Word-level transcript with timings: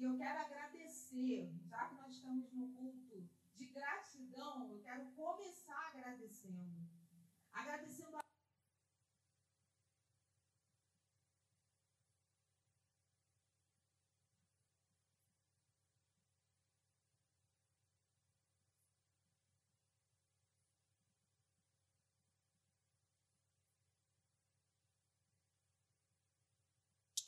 E 0.00 0.04
eu 0.04 0.16
quero 0.16 0.40
agradecer, 0.40 1.52
já 1.68 1.86
que 1.86 1.94
nós 1.96 2.14
estamos 2.14 2.50
no 2.54 2.72
culto 2.72 3.28
de 3.54 3.66
gratidão, 3.66 4.66
eu 4.72 4.80
quero 4.80 5.10
começar 5.12 5.88
agradecendo. 5.88 6.88
Agradecendo 7.52 8.16
a 8.16 8.20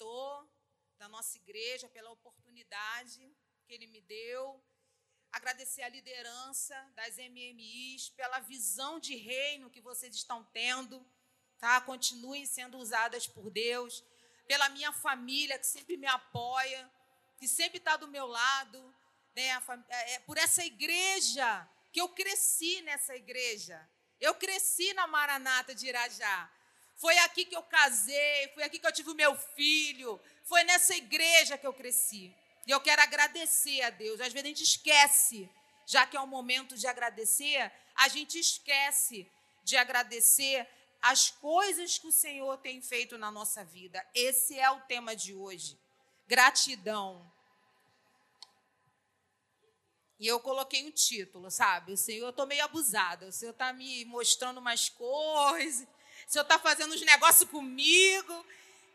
pastor 0.02 0.51
da 1.02 1.08
nossa 1.08 1.36
igreja 1.36 1.88
pela 1.88 2.12
oportunidade 2.12 3.20
que 3.66 3.74
ele 3.74 3.88
me 3.88 4.00
deu. 4.02 4.64
Agradecer 5.32 5.82
a 5.82 5.88
liderança 5.88 6.76
das 6.94 7.16
MMIs 7.16 8.10
pela 8.10 8.38
visão 8.38 9.00
de 9.00 9.16
reino 9.16 9.68
que 9.68 9.80
vocês 9.80 10.14
estão 10.14 10.44
tendo, 10.52 11.04
tá? 11.58 11.80
Continuem 11.80 12.46
sendo 12.46 12.78
usadas 12.78 13.26
por 13.26 13.50
Deus, 13.50 14.04
pela 14.46 14.68
minha 14.68 14.92
família 14.92 15.58
que 15.58 15.66
sempre 15.66 15.96
me 15.96 16.06
apoia, 16.06 16.88
que 17.36 17.48
sempre 17.48 17.78
está 17.78 17.96
do 17.96 18.06
meu 18.06 18.26
lado, 18.28 18.80
né? 19.34 19.48
É, 19.88 20.12
é 20.12 20.18
por 20.20 20.38
essa 20.38 20.64
igreja 20.64 21.68
que 21.90 22.00
eu 22.00 22.10
cresci 22.10 22.80
nessa 22.82 23.16
igreja. 23.16 23.76
Eu 24.20 24.36
cresci 24.36 24.94
na 24.94 25.08
Maranata 25.08 25.74
de 25.74 25.88
Irajá. 25.88 26.48
Foi 26.94 27.18
aqui 27.18 27.44
que 27.44 27.56
eu 27.56 27.64
casei, 27.64 28.52
foi 28.54 28.62
aqui 28.62 28.78
que 28.78 28.86
eu 28.86 28.92
tive 28.92 29.10
o 29.10 29.16
meu 29.16 29.34
filho, 29.34 30.20
foi 30.44 30.64
nessa 30.64 30.94
igreja 30.94 31.58
que 31.58 31.66
eu 31.66 31.72
cresci. 31.72 32.34
E 32.66 32.70
eu 32.70 32.80
quero 32.80 33.02
agradecer 33.02 33.82
a 33.82 33.90
Deus. 33.90 34.20
Às 34.20 34.32
vezes 34.32 34.44
a 34.44 34.48
gente 34.48 34.62
esquece, 34.62 35.50
já 35.86 36.06
que 36.06 36.16
é 36.16 36.20
o 36.20 36.26
momento 36.26 36.76
de 36.76 36.86
agradecer, 36.86 37.72
a 37.94 38.08
gente 38.08 38.38
esquece 38.38 39.30
de 39.64 39.76
agradecer 39.76 40.68
as 41.00 41.30
coisas 41.30 41.98
que 41.98 42.06
o 42.06 42.12
Senhor 42.12 42.56
tem 42.58 42.80
feito 42.80 43.18
na 43.18 43.30
nossa 43.30 43.64
vida. 43.64 44.04
Esse 44.14 44.58
é 44.58 44.70
o 44.70 44.80
tema 44.82 45.16
de 45.16 45.34
hoje. 45.34 45.78
Gratidão. 46.26 47.30
E 50.18 50.26
eu 50.26 50.38
coloquei 50.38 50.86
um 50.86 50.92
título, 50.92 51.50
sabe? 51.50 51.92
O 51.92 51.96
Senhor, 51.96 52.26
eu 52.26 52.30
estou 52.30 52.46
meio 52.46 52.64
abusada. 52.64 53.26
O 53.26 53.32
Senhor 53.32 53.50
está 53.50 53.72
me 53.72 54.04
mostrando 54.04 54.58
umas 54.58 54.88
coisas 54.88 55.88
o 56.26 56.32
senhor 56.32 56.44
está 56.44 56.58
fazendo 56.58 56.94
uns 56.94 57.02
negócios 57.02 57.48
comigo. 57.48 58.46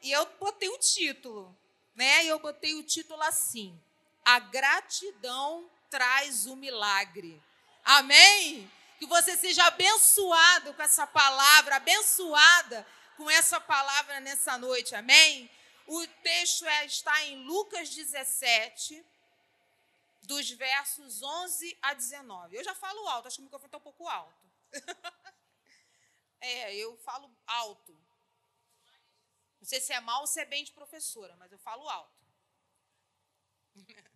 E 0.01 0.11
eu 0.11 0.25
botei 0.39 0.69
um 0.69 0.77
título, 0.77 1.57
né? 1.95 2.25
Eu 2.25 2.39
botei 2.39 2.75
o 2.75 2.83
título 2.83 3.21
assim: 3.23 3.79
A 4.23 4.39
gratidão 4.39 5.69
traz 5.89 6.45
o 6.45 6.55
milagre. 6.55 7.41
Amém? 7.83 8.71
Que 8.99 9.05
você 9.05 9.37
seja 9.37 9.65
abençoado 9.65 10.73
com 10.73 10.81
essa 10.81 11.05
palavra, 11.07 11.75
abençoada 11.75 12.85
com 13.15 13.29
essa 13.29 13.59
palavra 13.59 14.19
nessa 14.19 14.57
noite. 14.57 14.95
Amém? 14.95 15.49
O 15.87 16.05
texto 16.21 16.65
é, 16.65 16.85
está 16.85 17.23
em 17.23 17.45
Lucas 17.45 17.89
17, 17.89 19.03
dos 20.23 20.49
versos 20.51 21.23
11 21.23 21.77
a 21.81 21.93
19. 21.93 22.57
Eu 22.57 22.63
já 22.63 22.75
falo 22.75 23.07
alto, 23.07 23.27
acho 23.27 23.37
que 23.37 23.41
o 23.41 23.45
microfone 23.45 23.67
está 23.67 23.77
um 23.77 23.81
pouco 23.81 24.07
alto. 24.07 24.47
É, 26.39 26.75
eu 26.75 26.95
falo 26.97 27.31
alto. 27.47 27.97
Não 29.67 29.69
sei 29.69 29.81
se 29.81 29.91
é 29.91 29.99
mal 29.99 30.21
ou 30.21 30.27
se 30.27 30.39
é 30.39 30.45
bem 30.45 30.63
de 30.63 30.71
professora, 30.71 31.35
mas 31.35 31.51
eu 31.51 31.59
falo 31.59 31.89
alto. 31.89 32.25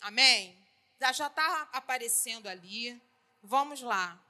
Amém? 0.00 0.60
Já 0.98 1.12
está 1.12 1.68
aparecendo 1.72 2.48
ali. 2.48 3.00
Vamos 3.40 3.82
lá. 3.82 4.20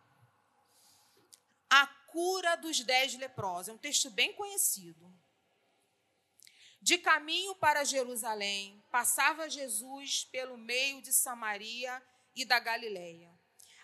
A 1.71 1.87
cura 1.87 2.57
dos 2.57 2.81
dez 2.81 3.15
leprosos. 3.15 3.71
É 3.71 3.73
um 3.73 3.79
texto 3.79 4.11
bem 4.11 4.35
conhecido. 4.35 5.11
De 6.83 6.99
caminho 6.99 7.55
para 7.55 7.83
Jerusalém, 7.83 8.85
passava 8.91 9.49
Jesus 9.49 10.25
pelo 10.25 10.59
meio 10.59 11.01
de 11.01 11.11
Samaria 11.11 12.03
e 12.35 12.45
da 12.45 12.59
Galileia. 12.59 13.33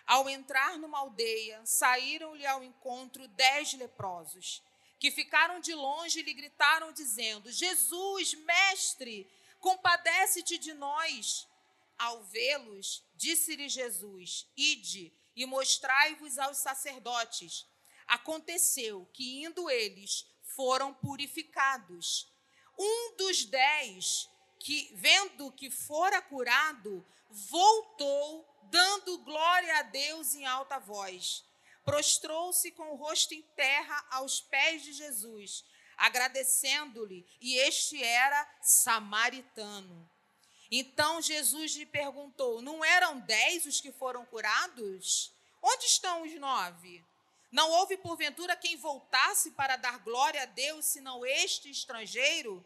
Ao 0.05 0.29
entrar 0.29 0.77
numa 0.77 0.99
aldeia, 0.99 1.65
saíram-lhe 1.65 2.45
ao 2.45 2.63
encontro 2.63 3.27
dez 3.29 3.73
leprosos, 3.73 4.61
que 4.99 5.09
ficaram 5.09 5.59
de 5.61 5.73
longe 5.73 6.21
lhe 6.21 6.33
gritaram, 6.33 6.91
dizendo: 6.91 7.51
Jesus, 7.51 8.33
mestre, 8.33 9.31
compadece-te 9.59 10.57
de 10.57 10.73
nós. 10.73 11.47
Ao 11.97 12.23
vê-los, 12.25 13.03
disse-lhe 13.15 13.69
Jesus: 13.69 14.47
Ide 14.55 15.13
e 15.35 15.45
mostrai-vos 15.45 16.37
aos 16.37 16.57
sacerdotes. 16.57 17.65
Aconteceu 18.07 19.05
que, 19.13 19.43
indo 19.43 19.69
eles, 19.69 20.25
foram 20.55 20.93
purificados. 20.93 22.31
Um 22.77 23.15
dos 23.17 23.45
dez, 23.45 24.29
que, 24.59 24.91
vendo 24.95 25.51
que 25.51 25.69
fora 25.69 26.21
curado, 26.21 27.05
voltou 27.29 28.47
dando 28.63 29.17
glória 29.19 29.77
a 29.77 29.83
Deus 29.83 30.33
em 30.33 30.45
alta 30.45 30.79
voz. 30.79 31.45
Prostrou-se 31.89 32.71
com 32.71 32.91
o 32.91 32.95
rosto 32.95 33.33
em 33.33 33.41
terra 33.55 34.05
aos 34.11 34.39
pés 34.41 34.83
de 34.83 34.93
Jesus, 34.93 35.65
agradecendo-lhe, 35.97 37.25
e 37.41 37.55
este 37.57 38.03
era 38.03 38.47
samaritano. 38.61 40.09
Então 40.71 41.21
Jesus 41.21 41.75
lhe 41.75 41.85
perguntou: 41.85 42.61
Não 42.61 42.85
eram 42.85 43.19
dez 43.19 43.65
os 43.65 43.81
que 43.81 43.91
foram 43.91 44.23
curados? 44.25 45.33
Onde 45.61 45.85
estão 45.85 46.21
os 46.21 46.33
nove? 46.35 47.03
Não 47.51 47.69
houve 47.71 47.97
porventura 47.97 48.55
quem 48.55 48.77
voltasse 48.77 49.51
para 49.51 49.75
dar 49.75 49.97
glória 49.99 50.43
a 50.43 50.45
Deus, 50.45 50.85
senão 50.85 51.25
este 51.25 51.71
estrangeiro? 51.71 52.63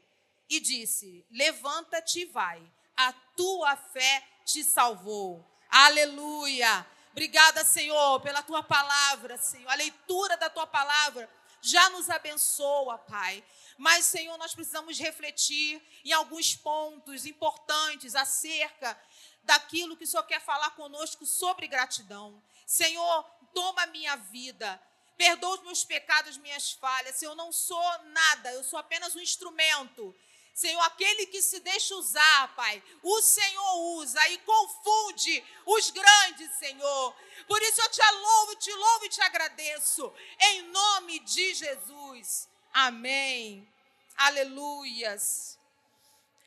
E 0.49 0.59
disse: 0.59 1.25
Levanta-te 1.31 2.19
e 2.19 2.25
vai, 2.25 2.61
a 2.97 3.13
tua 3.37 3.77
fé 3.77 4.27
te 4.45 4.63
salvou. 4.63 5.43
Aleluia. 5.69 6.85
Obrigada, 7.13 7.63
Senhor, 7.63 8.19
pela 8.21 8.41
tua 8.41 8.63
palavra, 8.63 9.37
Senhor. 9.37 9.69
A 9.69 9.75
leitura 9.75 10.35
da 10.35 10.49
tua 10.49 10.65
palavra 10.65 11.29
já 11.61 11.87
nos 11.91 12.09
abençoa, 12.09 12.97
Pai. 12.97 13.43
Mas, 13.77 14.05
Senhor, 14.05 14.35
nós 14.39 14.55
precisamos 14.55 14.97
refletir 14.97 15.79
em 16.03 16.11
alguns 16.11 16.55
pontos 16.55 17.27
importantes 17.27 18.15
acerca 18.15 18.99
daquilo 19.43 19.95
que 19.95 20.05
o 20.05 20.07
Senhor 20.07 20.23
quer 20.23 20.41
falar 20.41 20.71
conosco 20.71 21.23
sobre 21.23 21.67
gratidão. 21.67 22.41
Senhor, 22.65 23.23
toma 23.53 23.85
minha 23.85 24.15
vida. 24.15 24.81
Perdoa 25.15 25.57
os 25.57 25.63
meus 25.63 25.83
pecados, 25.83 26.37
minhas 26.37 26.71
falhas. 26.71 27.15
Senhor, 27.15 27.33
eu 27.33 27.37
não 27.37 27.51
sou 27.51 27.99
nada, 28.05 28.51
eu 28.53 28.63
sou 28.63 28.79
apenas 28.79 29.15
um 29.15 29.19
instrumento 29.19 30.15
Senhor, 30.53 30.79
aquele 30.81 31.25
que 31.25 31.41
se 31.41 31.59
deixa 31.61 31.95
usar, 31.95 32.55
Pai, 32.55 32.81
o 33.01 33.21
Senhor 33.23 33.75
usa 33.97 34.29
e 34.29 34.37
confunde 34.39 35.43
os 35.65 35.89
grandes, 35.89 36.53
Senhor. 36.57 37.15
Por 37.47 37.59
isso 37.63 37.81
eu 37.81 37.89
te 37.89 38.01
louvo, 38.11 38.55
te 38.57 38.71
louvo 38.71 39.05
e 39.05 39.09
te 39.09 39.21
agradeço, 39.21 40.13
em 40.39 40.61
nome 40.61 41.19
de 41.21 41.55
Jesus. 41.55 42.47
Amém. 42.71 43.67
Aleluias. 44.15 45.57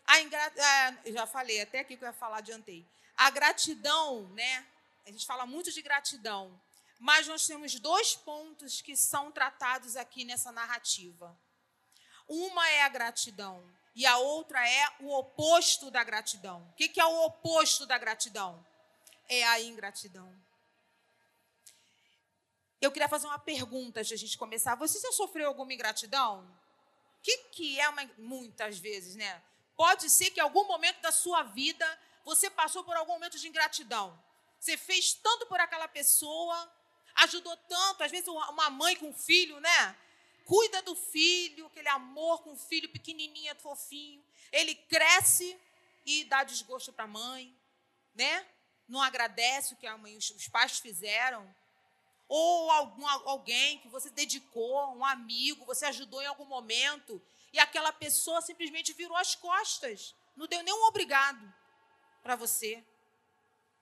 A. 0.06 0.20
É, 0.20 1.12
já 1.12 1.26
falei, 1.26 1.60
até 1.60 1.80
aqui 1.80 1.96
que 1.96 2.04
eu 2.04 2.08
ia 2.08 2.12
falar, 2.12 2.38
adiantei. 2.38 2.86
A 3.16 3.28
gratidão, 3.30 4.28
né? 4.34 4.64
A 5.04 5.10
gente 5.10 5.26
fala 5.26 5.46
muito 5.46 5.72
de 5.72 5.82
gratidão, 5.82 6.60
mas 6.98 7.26
nós 7.26 7.44
temos 7.44 7.74
dois 7.80 8.14
pontos 8.14 8.80
que 8.80 8.96
são 8.96 9.32
tratados 9.32 9.96
aqui 9.96 10.24
nessa 10.24 10.52
narrativa. 10.52 11.36
Uma 12.28 12.68
é 12.68 12.82
a 12.82 12.88
gratidão 12.88 13.64
e 13.96 14.04
a 14.04 14.18
outra 14.18 14.68
é 14.68 14.88
o 15.00 15.10
oposto 15.18 15.90
da 15.90 16.04
gratidão. 16.04 16.62
O 16.70 16.74
que 16.74 17.00
é 17.00 17.04
o 17.04 17.24
oposto 17.24 17.86
da 17.86 17.96
gratidão? 17.96 18.64
É 19.26 19.42
a 19.44 19.58
ingratidão. 19.62 20.30
Eu 22.78 22.92
queria 22.92 23.08
fazer 23.08 23.26
uma 23.26 23.38
pergunta 23.38 24.00
antes 24.00 24.08
de 24.08 24.14
a 24.14 24.18
gente 24.18 24.36
começar. 24.36 24.74
Você 24.74 25.00
já 25.00 25.10
sofreu 25.12 25.48
alguma 25.48 25.72
ingratidão? 25.72 26.40
O 26.40 27.22
que, 27.22 27.38
que 27.54 27.80
é 27.80 27.88
uma. 27.88 28.04
Muitas 28.18 28.78
vezes, 28.78 29.16
né? 29.16 29.42
Pode 29.74 30.10
ser 30.10 30.30
que 30.30 30.40
em 30.40 30.42
algum 30.42 30.66
momento 30.66 31.00
da 31.00 31.10
sua 31.10 31.42
vida 31.42 31.86
você 32.22 32.50
passou 32.50 32.84
por 32.84 32.94
algum 32.98 33.14
momento 33.14 33.38
de 33.38 33.48
ingratidão. 33.48 34.22
Você 34.60 34.76
fez 34.76 35.14
tanto 35.14 35.46
por 35.46 35.58
aquela 35.58 35.88
pessoa, 35.88 36.70
ajudou 37.14 37.56
tanto, 37.56 38.04
às 38.04 38.10
vezes 38.10 38.28
uma 38.28 38.68
mãe 38.68 38.94
com 38.96 39.08
um 39.08 39.14
filho, 39.14 39.58
né? 39.58 39.96
Cuida 40.46 40.80
do 40.80 40.94
filho, 40.94 41.66
aquele 41.66 41.88
amor 41.88 42.42
com 42.42 42.52
o 42.52 42.56
filho 42.56 42.88
pequenininho, 42.88 43.54
fofinho. 43.56 44.24
Ele 44.50 44.74
cresce 44.74 45.60
e 46.06 46.24
dá 46.24 46.42
desgosto 46.42 46.92
para 46.92 47.04
a 47.04 47.08
mãe, 47.08 47.54
né? 48.14 48.46
Não 48.88 49.02
agradece 49.02 49.74
o 49.74 49.76
que 49.76 49.86
a 49.86 49.98
mãe, 49.98 50.16
os 50.16 50.48
pais 50.48 50.78
fizeram. 50.78 51.54
Ou 52.28 52.70
algum, 52.70 53.06
alguém 53.06 53.78
que 53.80 53.88
você 53.88 54.08
dedicou, 54.08 54.96
um 54.96 55.04
amigo, 55.04 55.66
você 55.66 55.84
ajudou 55.86 56.22
em 56.22 56.26
algum 56.26 56.46
momento, 56.46 57.22
e 57.52 57.58
aquela 57.58 57.92
pessoa 57.92 58.40
simplesmente 58.40 58.94
virou 58.94 59.16
as 59.16 59.34
costas 59.34 60.14
não 60.36 60.46
deu 60.46 60.62
nenhum 60.62 60.84
obrigado 60.84 61.52
para 62.22 62.36
você. 62.36 62.84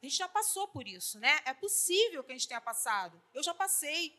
A 0.00 0.06
gente 0.06 0.16
já 0.16 0.28
passou 0.28 0.68
por 0.68 0.86
isso, 0.86 1.18
né? 1.18 1.40
É 1.44 1.52
possível 1.52 2.22
que 2.22 2.30
a 2.30 2.34
gente 2.34 2.46
tenha 2.46 2.60
passado. 2.60 3.20
Eu 3.32 3.42
já 3.42 3.52
passei. 3.52 4.16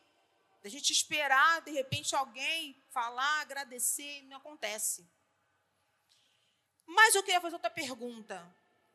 A 0.66 0.68
gente 0.68 0.92
esperar, 0.92 1.62
de 1.62 1.70
repente, 1.70 2.12
alguém 2.16 2.76
falar, 2.90 3.40
agradecer, 3.40 4.22
não 4.22 4.38
acontece. 4.38 5.08
Mas 6.84 7.14
eu 7.14 7.22
queria 7.22 7.40
fazer 7.40 7.54
outra 7.54 7.70
pergunta. 7.70 8.44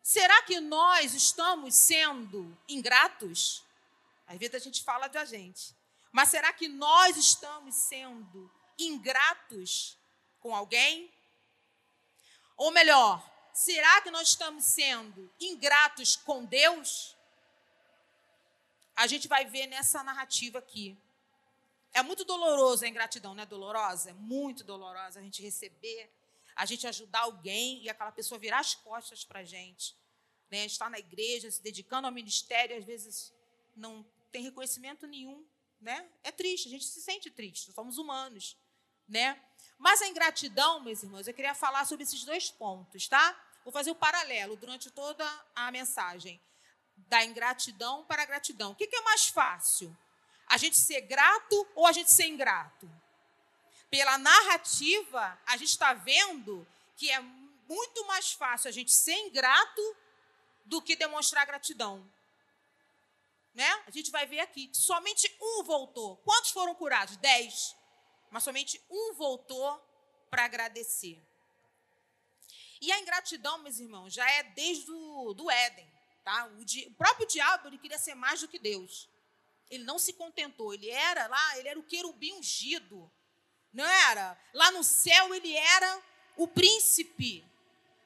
Será 0.03 0.41
que 0.43 0.59
nós 0.59 1.13
estamos 1.13 1.73
sendo 1.75 2.57
ingratos? 2.67 3.63
Às 4.27 4.37
vezes 4.37 4.55
a 4.55 4.59
gente 4.59 4.83
fala 4.83 5.07
de 5.07 5.17
a 5.17 5.23
gente. 5.23 5.73
Mas 6.11 6.27
será 6.27 6.51
que 6.51 6.67
nós 6.67 7.15
estamos 7.15 7.73
sendo 7.73 8.51
ingratos 8.77 9.97
com 10.41 10.53
alguém? 10.53 11.09
Ou 12.57 12.69
melhor, 12.71 13.25
será 13.53 14.01
que 14.01 14.11
nós 14.11 14.27
estamos 14.27 14.65
sendo 14.65 15.33
ingratos 15.39 16.17
com 16.17 16.43
Deus? 16.43 17.15
A 18.93 19.07
gente 19.07 19.29
vai 19.29 19.45
ver 19.45 19.67
nessa 19.67 20.03
narrativa 20.03 20.59
aqui. 20.59 20.97
É 21.93 22.01
muito 22.01 22.23
doloroso 22.23 22.85
a 22.85 22.87
ingratidão, 22.87 23.35
não 23.35 23.43
é 23.43 23.45
dolorosa? 23.45 24.11
É 24.11 24.13
muito 24.13 24.63
dolorosa 24.63 25.19
a 25.19 25.23
gente 25.23 25.41
receber, 25.41 26.09
a 26.55 26.65
gente 26.65 26.87
ajudar 26.87 27.21
alguém 27.21 27.83
e 27.83 27.89
aquela 27.89 28.11
pessoa 28.11 28.39
virar 28.39 28.59
as 28.59 28.75
costas 28.75 29.25
para 29.25 29.39
a 29.39 29.43
gente. 29.43 29.95
Né? 30.49 30.65
Estar 30.65 30.89
na 30.89 30.99
igreja, 30.99 31.51
se 31.51 31.61
dedicando 31.61 32.07
ao 32.07 32.13
ministério, 32.13 32.77
às 32.77 32.85
vezes 32.85 33.33
não 33.75 34.05
tem 34.31 34.41
reconhecimento 34.43 35.05
nenhum. 35.05 35.45
Né? 35.79 36.07
É 36.23 36.31
triste, 36.31 36.67
a 36.67 36.71
gente 36.71 36.85
se 36.85 37.01
sente 37.01 37.29
triste, 37.29 37.71
somos 37.73 37.97
humanos. 37.97 38.57
Né? 39.07 39.41
Mas 39.77 40.01
a 40.01 40.07
ingratidão, 40.07 40.79
meus 40.79 41.03
irmãos, 41.03 41.27
eu 41.27 41.33
queria 41.33 41.55
falar 41.55 41.85
sobre 41.85 42.03
esses 42.03 42.23
dois 42.23 42.49
pontos, 42.51 43.07
tá? 43.07 43.37
Vou 43.63 43.73
fazer 43.73 43.89
o 43.89 43.93
um 43.93 43.97
paralelo 43.97 44.55
durante 44.55 44.89
toda 44.91 45.27
a 45.55 45.71
mensagem. 45.71 46.39
Da 46.95 47.25
ingratidão 47.25 48.05
para 48.05 48.21
a 48.21 48.25
gratidão. 48.25 48.71
O 48.71 48.75
que 48.75 48.95
é 48.95 49.01
mais 49.01 49.27
fácil? 49.27 49.95
A 50.51 50.57
gente 50.57 50.75
ser 50.75 50.99
grato 51.01 51.65
ou 51.73 51.87
a 51.87 51.93
gente 51.93 52.11
ser 52.11 52.27
ingrato? 52.27 52.91
Pela 53.89 54.17
narrativa, 54.17 55.39
a 55.45 55.55
gente 55.55 55.69
está 55.69 55.93
vendo 55.93 56.67
que 56.97 57.09
é 57.09 57.21
muito 57.21 58.05
mais 58.05 58.33
fácil 58.33 58.67
a 58.67 58.71
gente 58.71 58.91
ser 58.91 59.13
ingrato 59.13 59.95
do 60.65 60.81
que 60.81 60.93
demonstrar 60.97 61.45
gratidão. 61.45 62.05
Né? 63.53 63.69
A 63.87 63.91
gente 63.91 64.11
vai 64.11 64.25
ver 64.25 64.41
aqui 64.41 64.67
que 64.67 64.77
somente 64.77 65.33
um 65.41 65.63
voltou. 65.63 66.17
Quantos 66.17 66.51
foram 66.51 66.75
curados? 66.75 67.15
Dez. 67.15 67.73
Mas 68.29 68.43
somente 68.43 68.81
um 68.89 69.13
voltou 69.13 69.81
para 70.29 70.43
agradecer. 70.43 71.17
E 72.81 72.91
a 72.91 72.99
ingratidão, 72.99 73.57
meus 73.59 73.79
irmãos, 73.79 74.13
já 74.13 74.29
é 74.29 74.43
desde 74.43 74.91
o 74.91 75.33
do 75.33 75.49
Éden. 75.49 75.89
Tá? 76.25 76.45
O, 76.59 76.65
di, 76.65 76.87
o 76.87 76.93
próprio 76.95 77.25
diabo 77.25 77.69
ele 77.69 77.77
queria 77.77 77.97
ser 77.97 78.15
mais 78.15 78.41
do 78.41 78.49
que 78.49 78.59
Deus. 78.59 79.07
Ele 79.71 79.83
não 79.85 79.97
se 79.97 80.13
contentou. 80.13 80.73
Ele 80.73 80.89
era 80.89 81.27
lá, 81.27 81.57
ele 81.57 81.69
era 81.69 81.79
o 81.79 81.83
querubim 81.83 82.33
ungido. 82.33 83.09
Não 83.73 83.85
era? 83.85 84.37
Lá 84.53 84.69
no 84.71 84.83
céu 84.83 85.33
ele 85.33 85.55
era 85.55 86.03
o 86.35 86.47
príncipe. 86.47 87.43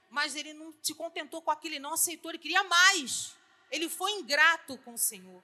Mas 0.09 0.35
ele 0.35 0.53
não 0.53 0.73
se 0.81 0.93
contentou 0.93 1.41
com 1.41 1.51
aquilo, 1.51 1.77
não 1.79 1.93
aceitou, 1.93 2.31
ele 2.31 2.37
queria 2.37 2.63
mais. 2.63 3.35
Ele 3.71 3.89
foi 3.89 4.11
ingrato 4.11 4.77
com 4.77 4.93
o 4.93 4.97
Senhor. 4.97 5.43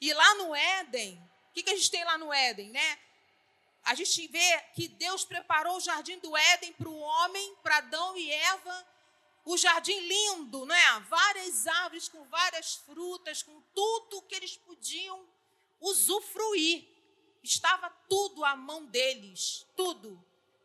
E 0.00 0.12
lá 0.12 0.34
no 0.34 0.54
Éden, 0.54 1.16
o 1.48 1.52
que, 1.52 1.62
que 1.62 1.70
a 1.70 1.76
gente 1.76 1.90
tem 1.90 2.04
lá 2.04 2.18
no 2.18 2.32
Éden, 2.32 2.70
né? 2.70 2.98
A 3.84 3.94
gente 3.94 4.26
vê 4.28 4.60
que 4.74 4.88
Deus 4.88 5.24
preparou 5.24 5.76
o 5.76 5.80
jardim 5.80 6.18
do 6.18 6.36
Éden 6.36 6.72
para 6.72 6.88
o 6.88 6.98
homem, 6.98 7.56
para 7.62 7.78
Adão 7.78 8.16
e 8.16 8.30
Eva. 8.30 8.86
O 9.44 9.56
jardim 9.56 9.98
lindo, 10.00 10.64
não 10.64 10.74
é? 10.74 11.00
Várias 11.00 11.66
árvores 11.66 12.08
com 12.08 12.24
várias 12.24 12.76
frutas, 12.76 13.42
com 13.42 13.60
tudo 13.74 14.22
que 14.22 14.34
eles 14.34 14.56
podiam 14.56 15.26
usufruir. 15.80 16.86
Estava 17.42 17.90
tudo 18.08 18.44
à 18.44 18.54
mão 18.54 18.86
deles, 18.86 19.66
tudo. 19.76 20.22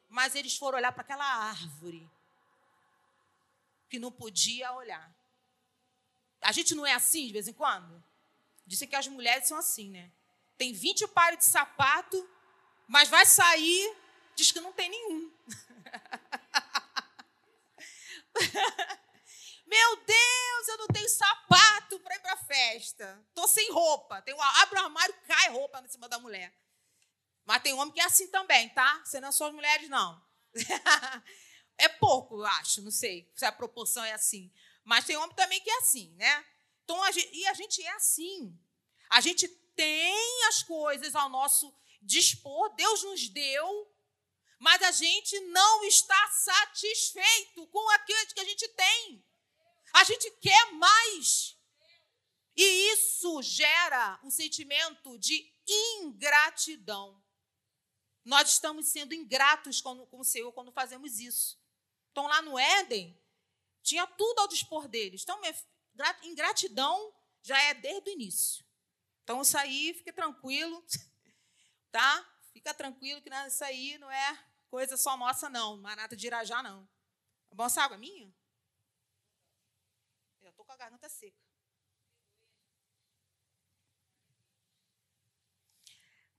Mas 0.10 0.36
eles 0.36 0.56
foram 0.56 0.78
olhar 0.78 0.92
para 0.92 1.02
aquela 1.02 1.26
árvore 1.26 2.08
que 3.90 3.98
não 3.98 4.12
podia 4.12 4.72
olhar. 4.74 5.12
A 6.42 6.52
gente 6.52 6.76
não 6.76 6.86
é 6.86 6.94
assim 6.94 7.28
de 7.28 7.34
vez 7.34 7.48
em 7.48 7.54
quando? 7.54 8.04
Dizem 8.66 8.88
que 8.88 8.96
as 8.96 9.08
mulheres 9.08 9.48
são 9.48 9.58
assim, 9.58 9.90
né? 9.90 10.12
Tem 10.58 10.72
20 10.72 11.08
pares 11.08 11.40
de 11.40 11.46
sapato 11.46 12.30
mas 12.88 13.10
vai 13.10 13.26
sair, 13.26 13.96
diz 14.34 14.52
que 14.52 14.62
não 14.62 14.72
tem 14.72 14.90
nenhum. 14.90 15.27
Meu 19.66 19.96
Deus, 19.98 20.68
eu 20.70 20.78
não 20.78 20.88
tenho 20.88 21.10
sapato 21.10 22.00
para 22.00 22.16
ir 22.16 22.20
para 22.20 22.38
festa. 22.38 23.26
Tô 23.34 23.48
sem 23.48 23.72
roupa. 23.72 24.22
Tenho, 24.22 24.42
abro 24.42 24.80
o 24.80 24.84
armário, 24.84 25.14
cai 25.28 25.50
roupa 25.50 25.82
em 25.82 25.90
cima 25.90 26.08
da 26.08 26.20
mulher. 26.20 26.54
Mas 27.46 27.62
tem 27.62 27.74
homem 27.74 27.94
que 27.94 28.02
é 28.02 28.06
assim 28.06 28.28
também, 28.28 28.70
tá? 28.70 29.02
Você 29.04 29.20
não 29.20 29.32
são 29.32 29.48
as 29.48 29.54
mulheres, 29.54 29.90
não. 29.90 30.22
é 31.78 31.88
pouco, 31.88 32.36
eu 32.36 32.46
acho, 32.46 32.82
não 32.82 32.92
sei 32.92 33.32
se 33.36 33.46
a 33.46 33.52
proporção 33.52 34.04
é 34.04 34.14
assim. 34.14 34.52
Mas 34.84 35.06
tem 35.06 35.18
homem 35.18 35.36
também 35.36 35.62
que 35.62 35.70
é 35.70 35.78
assim, 35.78 36.14
né? 36.16 36.46
Então, 36.84 37.02
a 37.04 37.12
gente, 37.12 37.30
e 37.34 37.48
a 37.48 37.54
gente 37.54 37.84
é 37.84 37.92
assim. 37.92 38.58
A 39.10 39.22
gente 39.22 39.48
tem 39.76 40.46
as 40.48 40.64
coisas 40.64 41.16
ao 41.16 41.30
nosso 41.30 41.74
dispor, 42.02 42.74
Deus 42.76 43.04
nos 43.04 43.30
deu, 43.30 43.94
mas 44.60 44.82
a 44.82 44.92
gente 44.92 45.40
não 45.42 45.84
está 45.84 46.28
satisfeito 46.32 47.68
com 47.68 47.90
aquilo 47.92 48.26
que 48.34 48.40
a 48.40 48.46
gente 48.46 48.68
tem. 48.70 49.24
A 49.94 50.04
gente 50.04 50.30
quer 50.42 50.72
mais. 50.74 51.58
E 52.56 52.92
isso 52.94 53.42
gera 53.44 54.20
um 54.24 54.32
sentimento 54.32 55.18
de 55.20 55.54
ingratidão. 55.68 57.22
Nós 58.26 58.50
estamos 58.50 58.88
sendo 58.88 59.14
ingratos 59.14 59.80
com, 59.80 60.06
com 60.08 60.20
o 60.20 60.26
Senhor 60.26 60.52
quando 60.52 60.72
fazemos 60.72 61.20
isso. 61.20 61.58
Então, 62.12 62.26
lá 62.26 62.42
no 62.42 62.58
Éden, 62.58 63.18
tinha 63.84 64.08
tudo 64.08 64.40
ao 64.40 64.48
dispor 64.48 64.88
deles. 64.88 65.22
Então, 65.22 65.40
ingratidão 66.24 67.14
já 67.44 67.62
é 67.62 67.74
desde 67.76 68.10
o 68.10 68.14
início. 68.14 68.66
Então, 69.24 69.42
isso 69.42 69.58
aí, 69.58 69.94
fique 69.94 70.12
tranquilo. 70.12 70.84
tá? 71.92 72.37
Fica 72.58 72.74
tranquilo 72.74 73.22
que 73.22 73.30
isso 73.30 73.64
aí 73.64 74.00
não 74.00 74.10
é 74.10 74.44
coisa 74.68 74.98
só 74.98 75.16
nossa, 75.16 75.48
não. 75.48 75.78
Manata 75.78 76.16
de 76.16 76.26
Irajá, 76.26 76.64
não. 76.64 76.90
Tá 77.48 77.56
bom, 77.56 77.66
essa 77.66 77.84
água 77.84 77.96
é 77.96 78.00
minha? 78.00 78.34
Eu 80.42 80.50
estou 80.50 80.66
com 80.66 80.72
a 80.72 80.76
garganta 80.76 81.08
seca. 81.08 81.38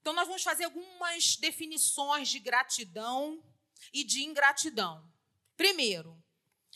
Então, 0.01 0.13
nós 0.13 0.27
vamos 0.27 0.43
fazer 0.43 0.65
algumas 0.65 1.37
definições 1.37 2.29
de 2.29 2.41
gratidão 2.41 3.41
e 3.93 4.03
de 4.03 4.25
ingratidão. 4.25 5.09
Primeiro, 5.57 6.21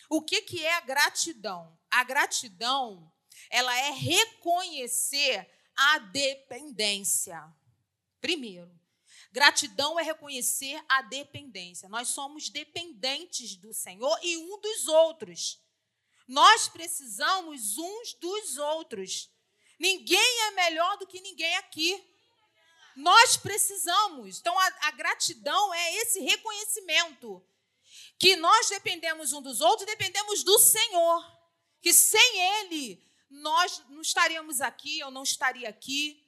o 0.08 0.22
que, 0.22 0.42
que 0.42 0.64
é 0.64 0.76
a 0.76 0.82
gratidão? 0.82 1.76
A 1.90 2.04
gratidão, 2.04 3.12
ela 3.50 3.76
é 3.76 3.90
reconhecer 3.90 5.52
a 5.74 5.98
dependência. 5.98 7.52
Primeiro, 8.20 8.80
gratidão 9.32 9.98
é 9.98 10.02
reconhecer 10.02 10.82
a 10.88 11.02
dependência. 11.02 11.88
Nós 11.88 12.08
somos 12.08 12.48
dependentes 12.48 13.56
do 13.56 13.72
Senhor 13.72 14.18
e 14.22 14.36
um 14.36 14.60
dos 14.60 14.86
outros. 14.86 15.60
Nós 16.28 16.68
precisamos 16.68 17.76
uns 17.76 18.14
dos 18.14 18.58
outros. 18.58 19.30
Ninguém 19.78 20.40
é 20.42 20.50
melhor 20.52 20.96
do 20.98 21.06
que 21.06 21.20
ninguém 21.20 21.56
aqui. 21.56 22.00
Nós 22.94 23.36
precisamos. 23.36 24.38
Então, 24.38 24.56
a, 24.56 24.66
a 24.82 24.90
gratidão 24.92 25.74
é 25.74 25.96
esse 25.96 26.20
reconhecimento 26.20 27.44
que 28.18 28.36
nós 28.36 28.68
dependemos 28.68 29.32
um 29.32 29.42
dos 29.42 29.60
outros, 29.60 29.86
dependemos 29.86 30.44
do 30.44 30.58
Senhor. 30.58 31.42
Que 31.80 31.92
sem 31.92 32.60
Ele 32.60 33.04
nós 33.28 33.82
não 33.88 34.02
estaríamos 34.02 34.60
aqui, 34.60 35.00
eu 35.00 35.10
não 35.10 35.22
estaria 35.22 35.68
aqui 35.68 36.22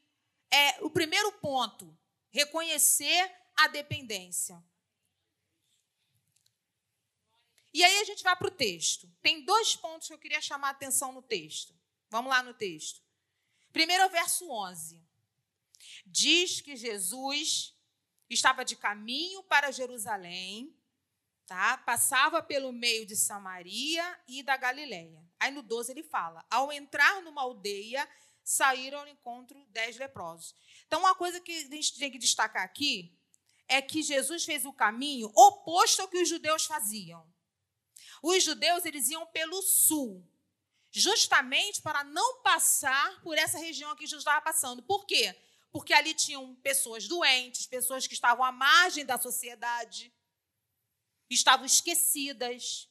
é 0.54 0.76
o 0.82 0.88
primeiro 0.88 1.32
ponto, 1.32 1.96
reconhecer 2.34 3.32
a 3.56 3.68
dependência. 3.68 4.60
E 7.72 7.82
aí 7.82 8.00
a 8.00 8.04
gente 8.04 8.24
vai 8.24 8.34
para 8.34 8.48
o 8.48 8.50
texto. 8.50 9.08
Tem 9.22 9.44
dois 9.44 9.76
pontos 9.76 10.08
que 10.08 10.14
eu 10.14 10.18
queria 10.18 10.40
chamar 10.40 10.68
a 10.68 10.70
atenção 10.72 11.12
no 11.12 11.22
texto. 11.22 11.72
Vamos 12.10 12.30
lá 12.30 12.42
no 12.42 12.52
texto. 12.52 13.00
Primeiro, 13.72 14.06
o 14.06 14.10
verso 14.10 14.50
11. 14.50 15.00
Diz 16.04 16.60
que 16.60 16.74
Jesus 16.74 17.76
estava 18.28 18.64
de 18.64 18.74
caminho 18.74 19.44
para 19.44 19.70
Jerusalém, 19.70 20.76
tá? 21.46 21.78
Passava 21.78 22.42
pelo 22.42 22.72
meio 22.72 23.06
de 23.06 23.16
Samaria 23.16 24.20
e 24.26 24.42
da 24.42 24.56
Galileia. 24.56 25.24
Aí 25.38 25.52
no 25.52 25.62
12 25.62 25.92
ele 25.92 26.02
fala: 26.02 26.44
ao 26.50 26.72
entrar 26.72 27.22
numa 27.22 27.42
aldeia, 27.42 28.08
saíram 28.44 29.00
ao 29.00 29.08
encontro 29.08 29.64
dez 29.70 29.96
leprosos. 29.96 30.54
Então, 30.86 31.00
uma 31.00 31.14
coisa 31.14 31.40
que 31.40 31.50
a 31.50 31.74
gente 31.74 31.98
tem 31.98 32.10
que 32.10 32.18
destacar 32.18 32.62
aqui 32.62 33.18
é 33.66 33.80
que 33.80 34.02
Jesus 34.02 34.44
fez 34.44 34.66
o 34.66 34.72
caminho 34.72 35.32
oposto 35.34 36.02
ao 36.02 36.08
que 36.08 36.20
os 36.22 36.28
judeus 36.28 36.66
faziam. 36.66 37.26
os 38.22 38.42
judeus 38.42 38.84
eles 38.84 39.08
iam 39.08 39.26
pelo 39.26 39.60
sul, 39.62 40.26
justamente 40.90 41.82
para 41.82 42.04
não 42.04 42.42
passar 42.42 43.22
por 43.22 43.36
essa 43.36 43.58
região 43.58 43.96
que 43.96 44.06
Jesus 44.06 44.20
estava 44.20 44.40
passando. 44.40 44.82
Por 44.82 45.06
quê? 45.06 45.34
Porque 45.72 45.92
ali 45.92 46.14
tinham 46.14 46.54
pessoas 46.56 47.08
doentes, 47.08 47.66
pessoas 47.66 48.06
que 48.06 48.14
estavam 48.14 48.44
à 48.44 48.52
margem 48.52 49.04
da 49.04 49.18
sociedade, 49.18 50.12
estavam 51.28 51.66
esquecidas, 51.66 52.88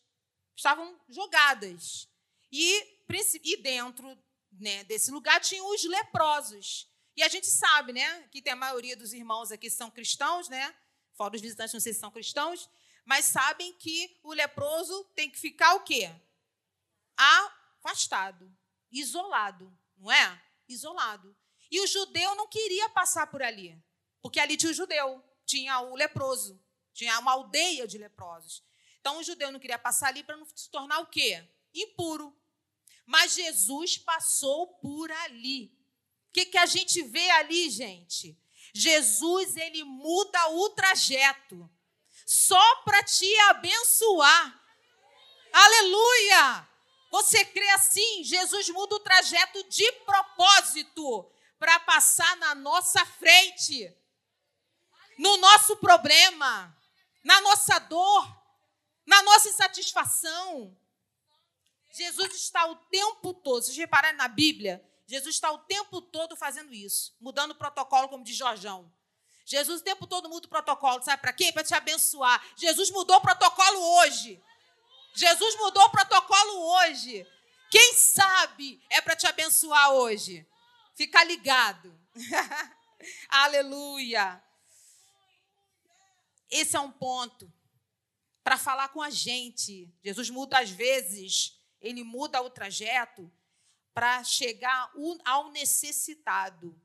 estavam 0.55 0.99
jogadas. 1.07 2.09
E, 2.51 2.99
e 3.43 3.57
dentro 3.57 4.17
né, 4.59 4.83
desse 4.83 5.11
lugar 5.11 5.39
tinham 5.41 5.69
os 5.73 5.83
leprosos. 5.83 6.89
E 7.15 7.23
a 7.23 7.27
gente 7.27 7.47
sabe, 7.47 7.93
né, 7.93 8.27
que 8.31 8.41
tem 8.41 8.53
a 8.53 8.55
maioria 8.55 8.95
dos 8.95 9.13
irmãos 9.13 9.51
aqui 9.51 9.69
são 9.69 9.91
cristãos, 9.91 10.49
né? 10.49 10.75
Fora 11.13 11.35
os 11.35 11.41
visitantes, 11.41 11.73
não 11.73 11.79
sei 11.79 11.93
se 11.93 11.99
são 11.99 12.11
cristãos, 12.11 12.69
mas 13.05 13.25
sabem 13.25 13.73
que 13.73 14.17
o 14.23 14.33
leproso 14.33 15.03
tem 15.15 15.29
que 15.29 15.37
ficar 15.37 15.75
o 15.75 15.81
quê? 15.81 16.09
Afastado, 17.15 18.51
isolado, 18.91 19.71
não 19.97 20.11
é? 20.11 20.41
Isolado. 20.67 21.35
E 21.69 21.79
o 21.81 21.87
judeu 21.87 22.35
não 22.35 22.47
queria 22.47 22.89
passar 22.89 23.27
por 23.27 23.41
ali, 23.41 23.77
porque 24.21 24.39
ali 24.39 24.57
tinha 24.57 24.71
o 24.71 24.75
judeu, 24.75 25.23
tinha 25.45 25.79
o 25.81 25.95
leproso, 25.95 26.59
tinha 26.93 27.17
uma 27.19 27.33
aldeia 27.33 27.87
de 27.87 27.97
leprosos. 27.97 28.63
Então 28.99 29.17
o 29.17 29.23
judeu 29.23 29.51
não 29.51 29.59
queria 29.59 29.77
passar 29.77 30.07
ali 30.07 30.23
para 30.23 30.37
não 30.37 30.45
se 30.45 30.69
tornar 30.69 30.99
o 30.99 31.07
quê? 31.07 31.47
Impuro. 31.73 32.35
Mas 33.05 33.33
Jesus 33.33 33.97
passou 33.97 34.67
por 34.75 35.11
ali. 35.11 35.71
O 36.29 36.33
que, 36.33 36.45
que 36.45 36.57
a 36.57 36.65
gente 36.65 37.01
vê 37.03 37.29
ali, 37.31 37.69
gente? 37.69 38.37
Jesus, 38.73 39.55
ele 39.55 39.83
muda 39.83 40.49
o 40.49 40.69
trajeto 40.71 41.69
só 42.25 42.75
para 42.77 43.03
te 43.03 43.39
abençoar. 43.49 44.61
Aleluia! 45.51 46.69
Você 47.11 47.45
crê 47.45 47.69
assim? 47.71 48.23
Jesus 48.23 48.69
muda 48.69 48.95
o 48.95 48.99
trajeto 48.99 49.63
de 49.69 49.91
propósito 50.03 51.31
para 51.59 51.79
passar 51.81 52.35
na 52.37 52.55
nossa 52.55 53.05
frente, 53.05 53.95
no 55.19 55.37
nosso 55.37 55.77
problema, 55.77 56.75
na 57.23 57.39
nossa 57.41 57.77
dor, 57.77 58.43
na 59.05 59.21
nossa 59.21 59.49
insatisfação. 59.49 60.75
Jesus 61.93 62.33
está 62.33 62.65
o 62.65 62.75
tempo 62.75 63.33
todo, 63.33 63.63
vocês 63.63 63.77
repararem 63.77 64.17
na 64.17 64.27
Bíblia, 64.27 64.83
Jesus 65.05 65.35
está 65.35 65.51
o 65.51 65.59
tempo 65.59 66.01
todo 66.01 66.35
fazendo 66.35 66.73
isso, 66.73 67.15
mudando 67.21 67.51
o 67.51 67.55
protocolo, 67.55 68.09
como 68.09 68.23
diz 68.23 68.35
Jorjão. 68.35 68.91
Jesus 69.45 69.81
o 69.81 69.83
tempo 69.83 70.07
todo 70.07 70.29
muda 70.29 70.47
o 70.47 70.49
protocolo, 70.49 71.03
sabe 71.03 71.21
para 71.21 71.33
quê? 71.33 71.51
Para 71.51 71.63
te 71.63 71.75
abençoar. 71.75 72.43
Jesus 72.55 72.89
mudou 72.89 73.17
o 73.17 73.21
protocolo 73.21 73.79
hoje. 73.99 74.41
Jesus 75.13 75.55
mudou 75.57 75.83
o 75.83 75.91
protocolo 75.91 76.59
hoje. 76.77 77.27
Quem 77.69 77.93
sabe 77.93 78.81
é 78.89 79.01
para 79.01 79.15
te 79.15 79.27
abençoar 79.27 79.91
hoje. 79.91 80.47
Fica 80.95 81.23
ligado. 81.23 81.93
Aleluia. 83.29 84.41
Esse 86.49 86.75
é 86.75 86.79
um 86.79 86.91
ponto 86.91 87.51
para 88.43 88.57
falar 88.57 88.89
com 88.89 89.01
a 89.01 89.09
gente. 89.09 89.93
Jesus 90.03 90.29
muda 90.29 90.59
às 90.59 90.69
vezes, 90.69 91.59
ele 91.83 92.03
muda 92.03 92.41
o 92.41 92.49
trajeto 92.49 93.31
para 93.93 94.23
chegar 94.23 94.91
ao 95.23 95.51
necessitado 95.51 96.75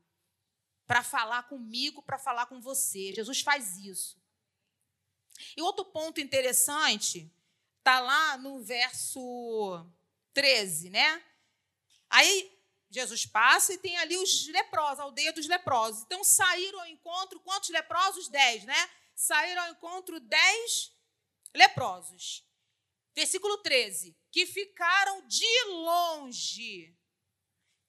para 0.86 1.02
falar 1.02 1.42
comigo, 1.44 2.02
para 2.02 2.18
falar 2.18 2.46
com 2.46 2.60
você. 2.60 3.12
Jesus 3.14 3.42
faz 3.42 3.76
isso. 3.76 4.18
E 5.56 5.62
outro 5.62 5.84
ponto 5.84 6.20
interessante 6.20 7.30
está 7.78 8.00
lá 8.00 8.38
no 8.38 8.60
verso 8.62 9.86
13, 10.32 10.90
né? 10.90 11.22
Aí 12.08 12.58
Jesus 12.90 13.26
passa 13.26 13.74
e 13.74 13.78
tem 13.78 13.98
ali 13.98 14.16
os 14.16 14.48
leprosos, 14.48 15.00
a 15.00 15.02
aldeia 15.02 15.32
dos 15.32 15.46
leprosos. 15.46 16.02
Então 16.02 16.24
saíram 16.24 16.80
ao 16.80 16.86
encontro, 16.86 17.38
quantos 17.40 17.68
leprosos? 17.68 18.28
Dez, 18.28 18.64
né? 18.64 18.90
Saíram 19.14 19.64
ao 19.64 19.70
encontro 19.70 20.18
dez 20.18 20.90
leprosos. 21.54 22.47
Versículo 23.18 23.58
13. 23.58 24.16
Que 24.30 24.46
ficaram 24.46 25.26
de 25.26 25.64
longe 25.64 26.96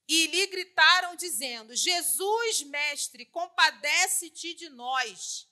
e 0.07 0.25
lhe 0.25 0.47
gritaram, 0.47 1.15
dizendo: 1.15 1.75
Jesus, 1.75 2.63
mestre, 2.63 3.27
compadece-te 3.27 4.55
de 4.55 4.69
nós. 4.69 5.47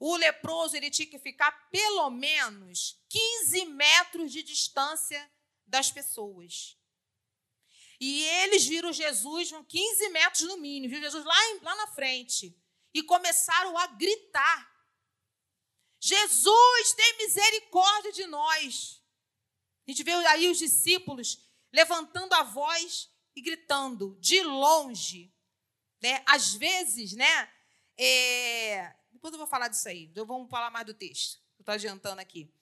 O 0.00 0.16
leproso 0.16 0.76
ele 0.76 0.90
tinha 0.90 1.06
que 1.06 1.16
ficar 1.20 1.52
pelo 1.70 2.10
menos 2.10 3.00
15 3.08 3.66
metros 3.66 4.32
de 4.32 4.42
distância 4.42 5.30
das 5.64 5.92
pessoas. 5.92 6.76
E 8.00 8.24
eles 8.24 8.66
viram 8.66 8.92
Jesus 8.92 9.52
15 9.68 10.08
metros 10.08 10.40
no 10.48 10.56
mínimo, 10.56 10.92
viu 10.92 11.00
Jesus 11.00 11.24
lá, 11.24 11.36
lá 11.62 11.76
na 11.76 11.86
frente. 11.86 12.52
E 12.92 13.00
começaram 13.00 13.78
a 13.78 13.86
gritar: 13.86 14.75
Jesus, 16.00 16.92
tem 16.92 17.16
misericórdia 17.18 18.12
de 18.12 18.26
nós. 18.26 19.02
A 19.86 19.90
gente 19.90 20.02
vê 20.02 20.12
aí 20.12 20.48
os 20.48 20.58
discípulos 20.58 21.38
levantando 21.72 22.32
a 22.34 22.42
voz 22.42 23.10
e 23.34 23.40
gritando 23.40 24.16
de 24.20 24.42
longe. 24.42 25.32
Né? 26.02 26.22
Às 26.26 26.54
vezes, 26.54 27.12
né? 27.12 27.52
É... 27.96 28.94
Depois 29.12 29.32
eu 29.32 29.38
vou 29.38 29.46
falar 29.46 29.68
disso 29.68 29.88
aí. 29.88 30.10
Eu 30.14 30.26
vou 30.26 30.46
falar 30.48 30.70
mais 30.70 30.86
do 30.86 30.94
texto. 30.94 31.40
Estou 31.58 31.72
adiantando 31.74 32.20
aqui. 32.20 32.52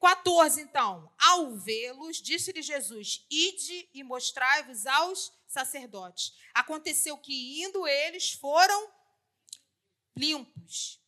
14, 0.00 0.60
então. 0.60 1.12
Ao 1.18 1.56
vê-los, 1.56 2.20
disse-lhe 2.20 2.62
Jesus: 2.62 3.26
Ide 3.30 3.88
e 3.94 4.02
mostrai-vos 4.02 4.86
aos 4.86 5.32
sacerdotes. 5.46 6.34
Aconteceu 6.52 7.16
que, 7.16 7.62
indo 7.62 7.86
eles, 7.86 8.32
foram 8.32 8.92
limpos. 10.16 11.00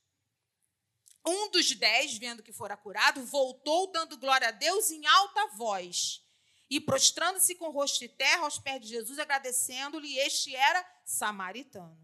Um 1.26 1.50
dos 1.50 1.74
dez, 1.74 2.16
vendo 2.16 2.42
que 2.42 2.52
fora 2.52 2.76
curado, 2.76 3.24
voltou 3.26 3.90
dando 3.90 4.16
glória 4.16 4.48
a 4.48 4.52
Deus 4.52 4.90
em 4.90 5.04
alta 5.06 5.48
voz 5.56 6.22
e 6.70 6.80
prostrando-se 6.80 7.54
com 7.56 7.66
o 7.66 7.72
rosto 7.72 7.98
de 7.98 8.08
terra 8.08 8.44
aos 8.44 8.58
pés 8.58 8.80
de 8.80 8.88
Jesus, 8.88 9.18
agradecendo-lhe, 9.18 10.18
este 10.18 10.54
era 10.54 10.84
samaritano. 11.04 11.98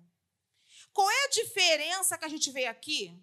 Qual 0.92 1.08
é 1.10 1.24
a 1.24 1.30
diferença 1.30 2.18
que 2.18 2.24
a 2.24 2.28
gente 2.28 2.50
vê 2.50 2.66
aqui 2.66 3.16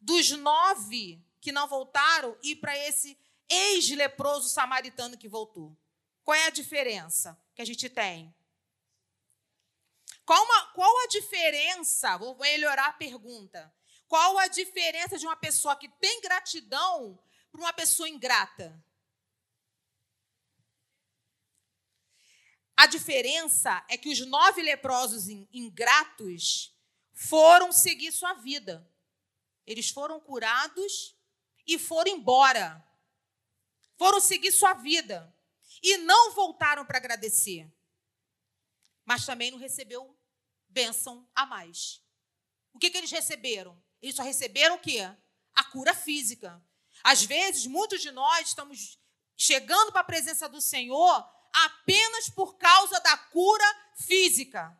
dos 0.00 0.30
nove 0.30 1.24
que 1.40 1.52
não 1.52 1.68
voltaram 1.68 2.36
e 2.42 2.54
para 2.54 2.76
esse 2.76 3.18
ex-leproso 3.48 4.48
samaritano 4.48 5.16
que 5.16 5.28
voltou? 5.28 5.76
Qual 6.24 6.34
é 6.34 6.46
a 6.46 6.50
diferença 6.50 7.40
que 7.54 7.62
a 7.62 7.64
gente 7.64 7.88
tem? 7.88 8.34
Qual, 10.24 10.44
uma, 10.44 10.66
qual 10.72 11.04
a 11.04 11.06
diferença? 11.06 12.18
Vou 12.18 12.36
melhorar 12.36 12.88
a 12.88 12.92
pergunta. 12.92 13.74
Qual 14.08 14.38
a 14.38 14.48
diferença 14.48 15.18
de 15.18 15.26
uma 15.26 15.36
pessoa 15.36 15.76
que 15.76 15.88
tem 16.00 16.20
gratidão 16.22 17.22
para 17.52 17.60
uma 17.60 17.72
pessoa 17.72 18.08
ingrata? 18.08 18.82
A 22.74 22.86
diferença 22.86 23.84
é 23.88 23.98
que 23.98 24.08
os 24.08 24.20
nove 24.20 24.62
leprosos 24.62 25.28
ingratos 25.28 26.74
foram 27.12 27.70
seguir 27.70 28.12
sua 28.12 28.34
vida. 28.34 28.88
Eles 29.66 29.90
foram 29.90 30.18
curados 30.20 31.14
e 31.66 31.78
foram 31.78 32.12
embora. 32.12 32.82
Foram 33.98 34.20
seguir 34.20 34.52
sua 34.52 34.72
vida. 34.72 35.34
E 35.82 35.98
não 35.98 36.32
voltaram 36.32 36.86
para 36.86 36.98
agradecer. 36.98 37.70
Mas 39.04 39.26
também 39.26 39.50
não 39.50 39.58
recebeu 39.58 40.16
bênção 40.68 41.28
a 41.34 41.44
mais. 41.44 42.02
O 42.72 42.78
que, 42.78 42.90
que 42.90 42.96
eles 42.96 43.10
receberam? 43.10 43.76
Eles 44.00 44.16
só 44.16 44.22
receberam 44.22 44.76
o 44.76 44.80
quê? 44.80 45.00
A 45.54 45.64
cura 45.64 45.94
física. 45.94 46.62
Às 47.02 47.24
vezes, 47.24 47.66
muitos 47.66 48.00
de 48.00 48.10
nós 48.10 48.48
estamos 48.48 48.98
chegando 49.36 49.92
para 49.92 50.00
a 50.00 50.04
presença 50.04 50.48
do 50.48 50.60
Senhor 50.60 51.38
apenas 51.52 52.28
por 52.28 52.56
causa 52.56 53.00
da 53.00 53.16
cura 53.16 53.92
física. 54.06 54.76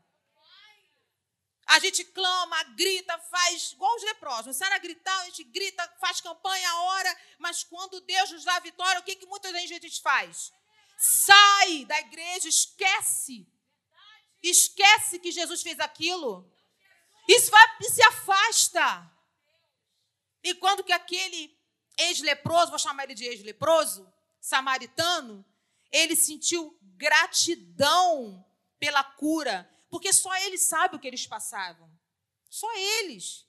A 1.67 1.79
gente 1.81 2.03
clama, 2.03 2.63
grita, 2.75 3.19
faz 3.19 3.73
igual 3.73 3.95
os 3.95 4.03
leprosos. 4.03 4.57
Sai 4.57 4.73
a 4.73 4.79
gritar, 4.79 5.19
a 5.21 5.25
gente 5.27 5.45
grita, 5.45 5.87
faz 6.01 6.21
campanha, 6.21 6.75
ora, 6.77 7.21
mas 7.39 7.63
quando 7.63 8.01
Deus 8.01 8.31
nos 8.31 8.45
dá 8.45 8.57
a 8.57 8.61
vitória, 8.61 9.01
o 9.01 9.05
que, 9.05 9.17
que 9.17 9.27
muita 9.27 9.53
gente 9.67 10.01
faz? 10.01 10.51
Sai 10.97 11.85
da 11.85 12.01
igreja, 12.01 12.49
esquece. 12.49 13.47
Esquece 14.43 15.19
que 15.19 15.31
Jesus 15.31 15.63
fez 15.63 15.79
aquilo. 15.79 16.51
Isso 17.29 17.51
vai 17.51 17.63
se 17.83 18.03
afasta. 18.03 19.13
E 20.43 20.55
quando 20.55 20.83
que 20.83 20.93
aquele 20.93 21.55
ex-leproso, 21.99 22.71
vou 22.71 22.79
chamar 22.79 23.05
ele 23.05 23.15
de 23.15 23.27
ex-leproso, 23.27 24.11
samaritano, 24.41 25.45
ele 25.93 26.17
sentiu 26.17 26.79
gratidão 26.81 28.45
pela 28.79 29.05
cura, 29.05 29.69
porque 29.91 30.13
só 30.13 30.35
eles 30.39 30.63
sabem 30.63 30.97
o 30.97 31.01
que 31.01 31.07
eles 31.07 31.27
passavam. 31.27 31.91
Só 32.49 32.73
eles. 32.75 33.47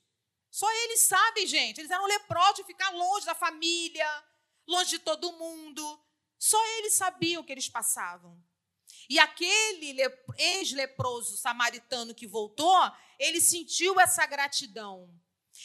Só 0.50 0.70
eles 0.84 1.00
sabem, 1.00 1.46
gente. 1.46 1.78
Eles 1.78 1.90
eram 1.90 2.06
leprosos 2.06 2.56
de 2.56 2.64
ficar 2.64 2.90
longe 2.90 3.24
da 3.24 3.34
família, 3.34 4.24
longe 4.66 4.90
de 4.90 4.98
todo 4.98 5.32
mundo. 5.32 6.04
Só 6.38 6.62
eles 6.78 6.94
sabiam 6.94 7.42
o 7.42 7.44
que 7.44 7.52
eles 7.52 7.68
passavam. 7.68 8.42
E 9.10 9.18
aquele 9.18 10.00
ex-leproso 10.38 11.36
samaritano 11.36 12.14
que 12.14 12.28
voltou, 12.28 12.80
ele 13.18 13.40
sentiu 13.40 13.98
essa 13.98 14.24
gratidão. 14.24 15.10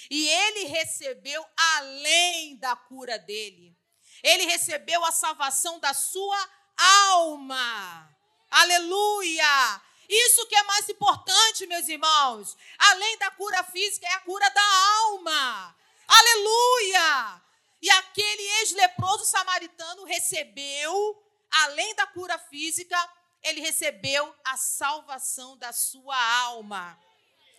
E 0.10 0.28
ele 0.28 0.64
recebeu 0.66 1.46
além 1.56 2.58
da 2.58 2.76
cura 2.76 3.20
dele. 3.20 3.78
Ele 4.24 4.46
recebeu 4.46 5.06
a 5.06 5.12
salvação 5.12 5.80
da 5.80 5.94
sua 5.94 6.50
alma. 6.76 8.10
Aleluia! 8.50 9.82
Isso 10.10 10.48
que 10.48 10.56
é 10.56 10.64
mais 10.64 10.90
importante, 10.90 11.68
meus 11.68 11.88
irmãos. 11.88 12.58
Além 12.80 13.16
da 13.20 13.30
cura 13.30 13.64
física, 13.66 14.08
é 14.08 14.14
a 14.14 14.22
cura 14.22 14.50
da 14.50 14.88
alma. 15.04 15.78
Aleluia! 16.08 17.44
E 17.80 17.92
aquele 17.92 18.42
ex-leproso 18.62 19.26
samaritano 19.26 20.04
recebeu, 20.04 21.24
além 21.52 21.94
da 21.94 22.08
cura 22.08 22.40
física, 22.40 22.98
ele 23.46 23.62
recebeu 23.62 24.36
a 24.44 24.58
salvação 24.58 25.56
da 25.56 25.72
sua 25.72 26.18
alma. 26.42 27.00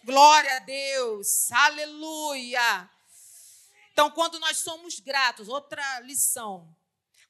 Glória 0.05 0.57
a 0.57 0.59
Deus. 0.59 1.51
Aleluia. 1.53 2.91
Então, 3.93 4.11
quando 4.11 4.39
nós 4.41 4.59
somos 4.59 4.99
gratos, 4.99 5.49
outra 5.49 6.01
lição. 6.01 6.77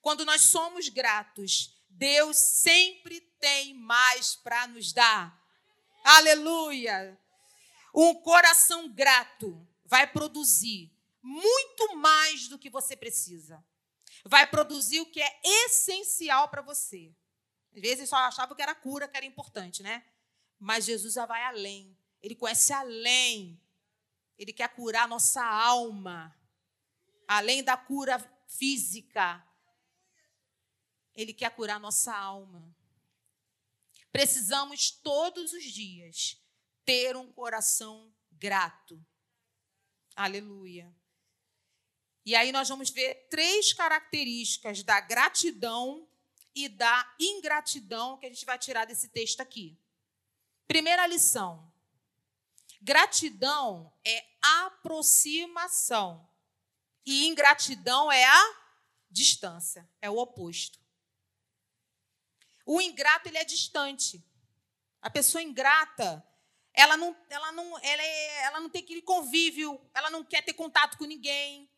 Quando 0.01 0.25
nós 0.25 0.41
somos 0.41 0.89
gratos, 0.89 1.77
Deus 1.91 2.37
sempre 2.39 3.21
tem 3.39 3.75
mais 3.75 4.35
para 4.37 4.67
nos 4.67 4.93
dar. 4.93 5.39
Aleluia! 6.03 7.19
Um 7.95 8.15
coração 8.15 8.89
grato 8.89 9.67
vai 9.85 10.07
produzir 10.07 10.91
muito 11.23 11.97
mais 11.97 12.49
do 12.49 12.59
que 12.59 12.71
você 12.71 12.97
precisa. 12.97 13.63
Vai 14.25 14.47
produzir 14.47 15.01
o 15.01 15.07
que 15.07 15.21
é 15.21 15.41
essencial 15.45 16.49
para 16.49 16.63
você. 16.63 17.15
Às 17.77 17.83
vezes 17.83 18.09
só 18.09 18.17
achava 18.17 18.57
que 18.57 18.63
era 18.63 18.75
cura, 18.75 19.07
que 19.07 19.19
era 19.19 19.27
importante, 19.27 19.83
né? 19.83 20.03
Mas 20.59 20.87
Jesus 20.87 21.13
já 21.13 21.27
vai 21.27 21.43
além. 21.45 21.95
Ele 22.23 22.35
conhece 22.35 22.73
além. 22.73 23.61
Ele 24.39 24.51
quer 24.51 24.75
curar 24.75 25.05
a 25.05 25.09
nossa 25.09 25.45
alma. 25.45 26.35
Além 27.29 27.63
da 27.63 27.77
cura 27.77 28.19
física. 28.49 29.47
Ele 31.15 31.35
quer 31.35 31.51
curar 31.55 31.77
a 31.77 31.79
nossa 31.79 32.17
alma. 32.17 32.75
Precisamos 34.11 34.91
todos 34.91 35.53
os 35.53 35.65
dias 35.65 36.43
ter 36.83 37.15
um 37.15 37.31
coração 37.31 38.11
grato. 38.33 39.05
Aleluia. 40.15 40.97
E 42.25 42.35
aí 42.35 42.51
nós 42.53 42.71
vamos 42.71 42.89
ver 42.89 43.29
três 43.29 43.75
características 43.75 44.83
da 44.83 44.99
gratidão 44.99 46.09
e 46.57 46.71
da 46.71 47.15
ingratidão 47.21 48.17
que 48.17 48.25
a 48.25 48.31
gente 48.31 48.47
vai 48.47 48.59
tirar 48.59 48.87
desse 48.87 49.11
texto 49.11 49.43
aqui. 49.43 49.79
Primeira 50.67 51.07
lição: 51.07 51.71
gratidão 52.81 53.93
é 54.03 54.27
aproximação 54.41 56.27
e 57.05 57.27
ingratidão 57.27 58.11
é 58.11 58.25
a 58.25 58.57
distância, 59.11 59.89
é 60.01 60.09
o 60.09 60.17
oposto. 60.17 60.81
O 62.65 62.81
ingrato 62.81 63.29
ele 63.29 63.39
é 63.39 63.45
distante. 63.45 64.25
A 65.01 65.11
pessoa 65.11 65.43
ingrata, 65.43 66.27
ela 66.73 66.97
não, 66.97 67.15
ela 67.29 67.53
não, 67.53 67.79
ela, 67.79 68.03
é, 68.03 68.45
ela 68.45 68.61
não 68.61 68.71
tem 68.71 68.83
aquele 68.83 69.03
convívio, 69.03 69.81
ela 69.95 70.11
não 70.11 70.25
quer 70.25 70.43
ter 70.43 70.55
contato 70.55 70.97
com 70.97 71.05
ninguém. 71.05 71.71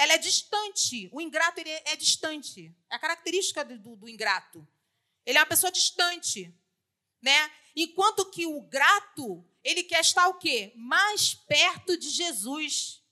Ela 0.00 0.14
é 0.14 0.18
distante. 0.18 1.10
O 1.12 1.20
ingrato 1.20 1.60
ele 1.60 1.68
é, 1.68 1.94
distante. 1.94 2.74
É 2.88 2.94
a 2.94 2.98
característica 2.98 3.62
do, 3.62 3.78
do, 3.78 3.96
do 3.96 4.08
ingrato. 4.08 4.66
Ele 5.26 5.36
é 5.36 5.40
uma 5.42 5.46
pessoa 5.46 5.70
distante, 5.70 6.50
né? 7.20 7.52
Enquanto 7.76 8.30
que 8.30 8.46
o 8.46 8.62
grato, 8.62 9.44
ele 9.62 9.84
quer 9.84 10.00
estar 10.00 10.26
o 10.28 10.38
quê? 10.38 10.72
Mais 10.74 11.34
perto 11.34 11.98
de 11.98 12.08
Jesus. 12.08 13.04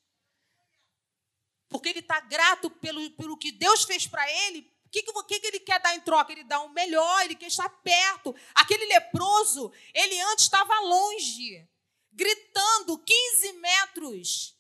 Porque 1.69 1.91
ele 1.91 1.99
está 1.99 2.21
grato 2.21 2.71
pelo, 2.71 3.11
pelo 3.11 3.37
que 3.37 3.53
Deus 3.53 3.85
fez 3.85 4.07
para 4.07 4.27
ele, 4.47 4.61
o 4.87 4.89
que, 4.89 5.03
que, 5.03 5.41
que, 5.41 5.47
ele 5.47 5.61
quer 5.61 5.83
dar 5.83 5.95
em 5.95 6.01
troca? 6.01 6.33
Ele 6.33 6.45
dá 6.45 6.59
o 6.63 6.69
um 6.69 6.73
melhor, 6.73 7.23
ele 7.23 7.35
quer 7.35 7.49
estar 7.49 7.69
perto. 7.69 8.35
Aquele 8.55 8.87
leproso, 8.87 9.71
ele 9.93 10.19
antes 10.21 10.47
estava 10.47 10.81
longe, 10.81 11.69
gritando 12.11 12.97
15 12.97 13.53
metros. 13.53 14.58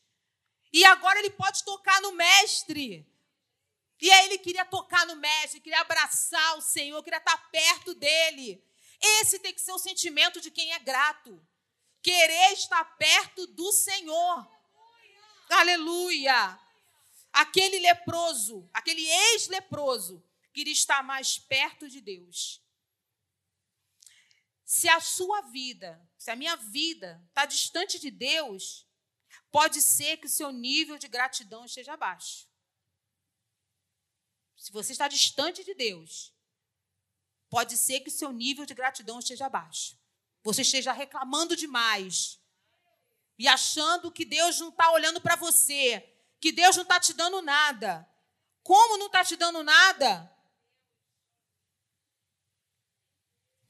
E 0.72 0.84
agora 0.84 1.18
ele 1.18 1.30
pode 1.30 1.64
tocar 1.64 2.00
no 2.00 2.12
mestre. 2.12 3.06
E 4.00 4.10
aí 4.10 4.26
ele 4.26 4.38
queria 4.38 4.64
tocar 4.64 5.06
no 5.06 5.16
mestre, 5.16 5.60
queria 5.60 5.80
abraçar 5.80 6.56
o 6.56 6.62
Senhor, 6.62 7.02
queria 7.02 7.18
estar 7.18 7.50
perto 7.50 7.94
dele. 7.94 8.62
Esse 9.00 9.38
tem 9.38 9.52
que 9.52 9.60
ser 9.60 9.72
o 9.72 9.78
sentimento 9.78 10.40
de 10.40 10.50
quem 10.50 10.72
é 10.72 10.78
grato. 10.78 11.40
Querer 12.02 12.52
estar 12.52 12.84
perto 12.96 13.46
do 13.46 13.72
Senhor. 13.72 14.48
Aleluia 15.50 16.58
aquele 17.38 17.78
leproso, 17.78 18.68
aquele 18.72 19.08
ex-leproso, 19.08 20.24
queria 20.52 20.72
estar 20.72 21.04
mais 21.04 21.38
perto 21.38 21.88
de 21.88 22.00
Deus. 22.00 22.60
Se 24.64 24.88
a 24.88 24.98
sua 25.00 25.42
vida, 25.42 26.04
se 26.18 26.32
a 26.32 26.36
minha 26.36 26.56
vida 26.56 27.22
está 27.28 27.46
distante 27.46 27.98
de 28.00 28.10
Deus, 28.10 28.87
pode 29.50 29.80
ser 29.80 30.16
que 30.18 30.26
o 30.26 30.30
seu 30.30 30.50
nível 30.52 30.98
de 30.98 31.08
gratidão 31.08 31.64
esteja 31.64 31.96
baixo. 31.96 32.48
Se 34.56 34.72
você 34.72 34.92
está 34.92 35.08
distante 35.08 35.64
de 35.64 35.74
Deus, 35.74 36.34
pode 37.48 37.76
ser 37.76 38.00
que 38.00 38.08
o 38.08 38.12
seu 38.12 38.32
nível 38.32 38.66
de 38.66 38.74
gratidão 38.74 39.18
esteja 39.18 39.48
baixo. 39.48 39.98
Você 40.42 40.62
esteja 40.62 40.92
reclamando 40.92 41.56
demais 41.56 42.40
e 43.38 43.46
achando 43.46 44.10
que 44.10 44.24
Deus 44.24 44.58
não 44.58 44.68
está 44.68 44.90
olhando 44.90 45.20
para 45.20 45.36
você, 45.36 46.00
que 46.40 46.52
Deus 46.52 46.76
não 46.76 46.82
está 46.82 46.98
te 46.98 47.12
dando 47.12 47.40
nada. 47.40 48.08
Como 48.62 48.98
não 48.98 49.06
está 49.06 49.24
te 49.24 49.36
dando 49.36 49.62
nada? 49.62 50.30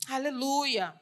Aleluia. 0.08 0.98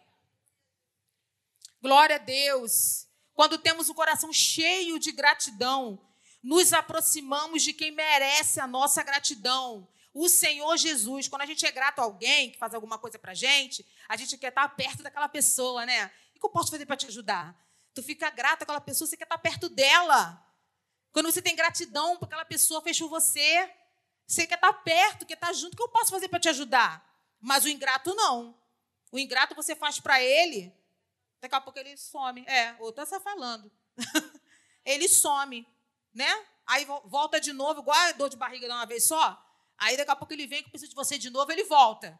Glória 1.81 2.17
a 2.17 2.19
Deus. 2.19 3.07
Quando 3.37 3.59
temos 3.59 3.91
o 3.91 3.95
coração 3.95 4.33
cheio 4.33 4.99
de 4.99 5.13
gratidão, 5.13 6.01
nos 6.43 6.73
aproximamos 6.73 7.63
de 7.63 7.75
quem 7.75 7.91
merece 7.91 8.59
a 8.59 8.67
nossa 8.67 9.03
gratidão. 9.03 9.87
O 10.15 10.27
Senhor 10.27 10.75
Jesus. 10.79 11.29
Quando 11.29 11.43
a 11.43 11.47
gente 11.47 11.67
é 11.67 11.71
grato 11.71 11.99
a 11.99 12.05
alguém 12.05 12.51
que 12.51 12.59
faz 12.59 12.73
alguma 12.73 12.99
coisa 12.99 13.19
para 13.19 13.35
gente, 13.35 13.87
a 14.09 14.17
gente 14.17 14.39
quer 14.39 14.49
estar 14.49 14.67
perto 14.71 15.03
daquela 15.03 15.29
pessoa, 15.29 15.85
né? 15.85 16.07
O 16.35 16.41
que 16.41 16.47
eu 16.47 16.49
posso 16.49 16.71
fazer 16.71 16.87
para 16.87 16.97
te 16.97 17.07
ajudar? 17.09 17.55
Tu 17.93 18.03
fica 18.03 18.31
grato 18.31 18.63
àquela 18.63 18.81
pessoa, 18.81 19.07
você 19.07 19.19
quer 19.19 19.25
estar 19.25 19.37
perto 19.37 19.69
dela. 19.69 20.43
Quando 21.13 21.31
você 21.31 21.43
tem 21.43 21.55
gratidão 21.55 22.17
por 22.17 22.25
aquela 22.25 22.45
pessoa 22.47 22.81
fez 22.81 22.99
por 22.99 23.11
você, 23.11 23.71
você 24.27 24.47
quer 24.47 24.55
estar 24.55 24.73
perto, 24.73 25.27
quer 25.27 25.35
estar 25.35 25.53
junto, 25.53 25.75
o 25.75 25.77
que 25.77 25.83
eu 25.83 25.91
posso 25.91 26.11
fazer 26.11 26.29
para 26.29 26.41
te 26.41 26.49
ajudar? 26.49 27.07
Mas 27.39 27.67
o 27.67 27.69
ingrato 27.69 28.15
não. 28.15 28.59
O 29.13 29.19
ingrato 29.19 29.55
você 29.55 29.77
faz 29.77 30.01
para 30.01 30.23
ele, 30.23 30.73
daqui 31.41 31.55
a 31.55 31.61
pouco 31.61 31.79
ele 31.79 31.97
some. 31.97 32.45
É, 32.47 32.77
outra 32.79 33.05
está 33.05 33.21
falando. 33.21 33.71
ele 34.85 35.09
some, 35.09 35.67
né? 36.15 36.47
Aí 36.67 36.85
volta 37.05 37.41
de 37.41 37.53
novo, 37.53 37.81
igual 37.81 37.97
a 37.97 38.13
dor 38.13 38.29
de 38.29 38.37
barriga 38.37 38.67
de 38.67 38.73
uma 38.73 38.87
vez 38.87 39.07
só. 39.07 39.43
Aí 39.79 39.97
daqui 39.97 40.11
a 40.11 40.17
pouco 40.17 40.33
ele 40.33 40.47
vem 40.47 40.63
que 40.63 40.71
precisa 40.71 40.89
de 40.89 40.95
você 40.95 41.19
de 41.19 41.31
novo, 41.31 41.51
ele 41.53 41.65
volta. 41.65 42.19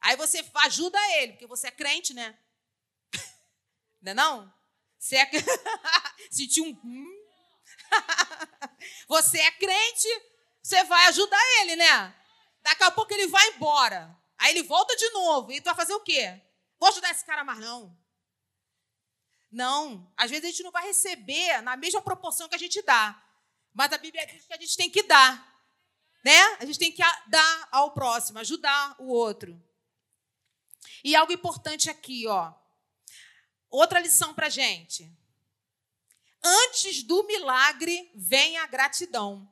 Aí 0.00 0.16
você 0.16 0.44
ajuda 0.64 0.98
ele, 1.18 1.32
porque 1.32 1.46
você 1.46 1.68
é 1.68 1.70
crente, 1.70 2.14
né? 2.14 2.38
Não 4.00 4.12
é 4.12 4.14
não? 4.14 4.54
Você 4.98 5.16
é... 5.16 5.30
Sentiu 6.30 6.64
um... 6.64 6.80
Hum, 6.84 7.22
você 9.08 9.38
é 9.38 9.50
crente, 9.52 10.08
você 10.62 10.82
vai 10.84 11.06
ajudar 11.08 11.40
ele, 11.60 11.76
né? 11.76 12.14
Daqui 12.62 12.84
a 12.84 12.90
pouco 12.90 13.12
ele 13.12 13.26
vai 13.26 13.46
embora. 13.48 14.16
Aí 14.38 14.50
ele 14.50 14.62
volta 14.62 14.96
de 14.96 15.08
novo. 15.10 15.52
E 15.52 15.60
tu 15.60 15.64
vai 15.64 15.74
fazer 15.74 15.94
o 15.94 16.00
quê? 16.00 16.40
Vou 16.78 16.88
ajudar 16.88 17.10
esse 17.10 17.24
cara 17.24 17.44
mais 17.44 17.58
não. 17.58 17.96
Não. 19.52 20.10
Às 20.16 20.30
vezes 20.30 20.46
a 20.46 20.48
gente 20.48 20.62
não 20.62 20.72
vai 20.72 20.86
receber 20.86 21.60
na 21.60 21.76
mesma 21.76 22.00
proporção 22.00 22.48
que 22.48 22.54
a 22.54 22.58
gente 22.58 22.80
dá. 22.82 23.22
Mas 23.74 23.92
a 23.92 23.98
Bíblia 23.98 24.26
diz 24.26 24.46
que 24.46 24.54
a 24.54 24.58
gente 24.58 24.76
tem 24.76 24.90
que 24.90 25.02
dar. 25.02 25.52
Né? 26.24 26.40
A 26.58 26.64
gente 26.64 26.78
tem 26.78 26.90
que 26.90 27.02
dar 27.26 27.68
ao 27.70 27.92
próximo, 27.92 28.38
ajudar 28.38 28.96
o 28.98 29.08
outro. 29.08 29.60
E 31.04 31.14
algo 31.14 31.32
importante 31.32 31.90
aqui, 31.90 32.26
ó. 32.26 32.52
Outra 33.68 34.00
lição 34.00 34.32
pra 34.32 34.48
gente. 34.48 35.10
Antes 36.42 37.02
do 37.02 37.22
milagre 37.24 38.10
vem 38.14 38.56
a 38.58 38.66
gratidão. 38.66 39.48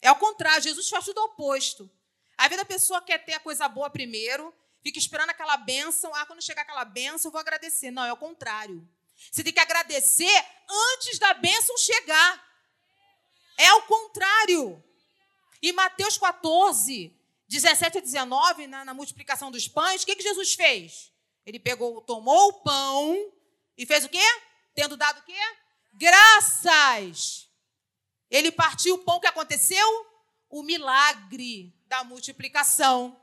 É 0.00 0.10
o 0.12 0.16
contrário, 0.16 0.62
Jesus 0.62 0.88
faz 0.88 1.04
tudo 1.04 1.22
oposto. 1.24 1.90
A 2.36 2.44
vida 2.48 2.62
da 2.62 2.64
pessoa 2.64 3.00
quer 3.00 3.18
ter 3.24 3.34
a 3.34 3.40
coisa 3.40 3.68
boa 3.68 3.88
primeiro, 3.88 4.54
fica 4.82 4.98
esperando 4.98 5.30
aquela 5.30 5.56
bênção. 5.56 6.14
Ah, 6.14 6.26
quando 6.26 6.42
chegar 6.42 6.62
aquela 6.62 6.84
bênção, 6.84 7.28
eu 7.28 7.32
vou 7.32 7.40
agradecer. 7.40 7.90
Não, 7.90 8.04
é 8.04 8.12
o 8.12 8.16
contrário. 8.16 8.86
Você 9.30 9.42
tem 9.42 9.52
que 9.52 9.60
agradecer 9.60 10.46
antes 10.68 11.18
da 11.18 11.34
bênção 11.34 11.76
chegar. 11.78 12.44
É 13.56 13.72
o 13.74 13.82
contrário. 13.82 14.82
E 15.62 15.72
Mateus 15.72 16.18
14, 16.18 17.16
17 17.48 17.98
a 17.98 18.00
19, 18.00 18.66
na, 18.66 18.84
na 18.84 18.94
multiplicação 18.94 19.50
dos 19.50 19.68
pães, 19.68 20.02
o 20.02 20.06
que, 20.06 20.16
que 20.16 20.22
Jesus 20.22 20.54
fez? 20.54 21.12
Ele 21.46 21.58
pegou, 21.58 22.00
tomou 22.02 22.48
o 22.48 22.52
pão 22.62 23.32
e 23.76 23.86
fez 23.86 24.04
o 24.04 24.08
quê? 24.08 24.42
Tendo 24.74 24.96
dado 24.96 25.20
o 25.20 25.22
quê? 25.22 25.40
Graças. 25.92 27.48
Ele 28.30 28.50
partiu 28.50 28.96
o 28.96 29.04
pão 29.04 29.20
que 29.20 29.26
aconteceu? 29.26 30.06
O 30.50 30.62
milagre 30.62 31.74
da 31.86 32.02
multiplicação. 32.02 33.20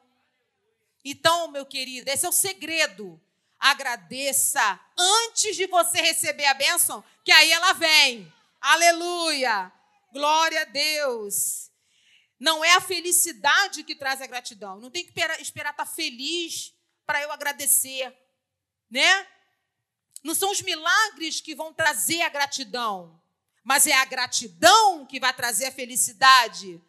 Então, 1.04 1.50
meu 1.50 1.66
querido, 1.66 2.10
esse 2.10 2.26
é 2.26 2.30
o 2.30 2.34
segredo. 2.34 3.20
Agradeça 3.62 4.80
antes 4.98 5.56
de 5.56 5.68
você 5.68 6.02
receber 6.02 6.46
a 6.48 6.56
bênção, 6.56 7.04
que 7.24 7.32
aí 7.32 7.52
ela 7.52 7.74
vem. 7.74 8.34
Aleluia! 8.60 9.72
Glória 10.12 10.64
a 10.64 10.66
Deus. 10.66 11.70
Não 12.40 12.66
é 12.66 12.74
a 12.74 12.82
felicidade 12.82 13.84
que 13.84 13.96
traz 13.96 14.20
a 14.20 14.26
gratidão. 14.26 14.80
Não 14.80 14.90
tem 14.90 15.06
que 15.06 15.14
esperar 15.40 15.72
estar 15.72 15.86
feliz 15.86 16.74
para 17.06 17.22
eu 17.22 17.32
agradecer, 17.32 18.12
né? 18.90 19.28
Não 20.24 20.34
são 20.34 20.50
os 20.50 20.62
milagres 20.62 21.40
que 21.40 21.54
vão 21.54 21.72
trazer 21.72 22.24
a 22.24 22.30
gratidão, 22.30 23.22
mas 23.64 23.86
é 23.86 23.94
a 23.94 24.06
gratidão 24.06 25.06
que 25.06 25.20
vai 25.20 25.34
trazer 25.34 25.68
a 25.68 25.72
felicidade. 25.72 26.82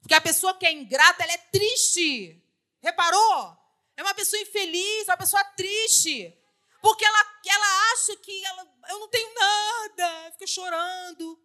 Porque 0.00 0.14
a 0.14 0.20
pessoa 0.20 0.56
que 0.56 0.64
é 0.64 0.72
ingrata, 0.72 1.24
ela 1.24 1.32
é 1.32 1.38
triste. 1.38 2.40
Reparou? 2.80 3.59
É 3.96 4.02
uma 4.02 4.14
pessoa 4.14 4.40
infeliz, 4.40 5.08
uma 5.08 5.16
pessoa 5.16 5.44
triste. 5.56 6.36
Porque 6.80 7.04
ela, 7.04 7.40
ela 7.46 7.92
acha 7.92 8.16
que 8.16 8.44
ela, 8.44 8.74
eu 8.88 8.98
não 8.98 9.08
tenho 9.08 9.34
nada, 9.34 10.32
fica 10.32 10.46
chorando. 10.46 11.38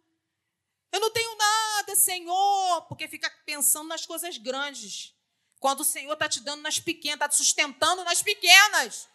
Eu 0.90 1.00
não 1.00 1.10
tenho 1.10 1.36
nada, 1.36 1.94
Senhor, 1.94 2.82
porque 2.88 3.06
fica 3.06 3.30
pensando 3.44 3.88
nas 3.88 4.06
coisas 4.06 4.38
grandes. 4.38 5.14
Quando 5.60 5.80
o 5.80 5.84
Senhor 5.84 6.12
está 6.12 6.28
te 6.28 6.40
dando 6.40 6.62
nas 6.62 6.78
pequenas, 6.78 7.16
está 7.16 7.28
te 7.28 7.36
sustentando 7.36 8.02
nas 8.04 8.22
pequenas. 8.22 9.08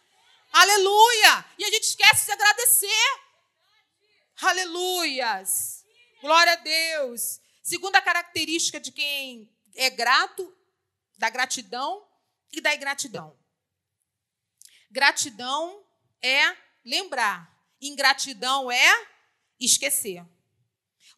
Aleluia! 0.52 1.44
E 1.58 1.64
a 1.64 1.70
gente 1.70 1.84
esquece 1.84 2.26
de 2.26 2.32
agradecer. 2.32 3.20
Aleluias! 4.42 5.84
Glória 6.20 6.52
a 6.52 6.56
Deus. 6.56 7.40
Segunda 7.62 8.00
característica 8.00 8.78
de 8.78 8.92
quem 8.92 9.50
é 9.74 9.90
grato, 9.90 10.54
da 11.18 11.30
gratidão 11.30 12.06
e 12.52 12.60
da 12.60 12.74
ingratidão. 12.74 13.38
Gratidão 14.90 15.84
é 16.20 16.56
lembrar, 16.84 17.50
ingratidão 17.80 18.70
é 18.70 19.08
esquecer. 19.58 20.24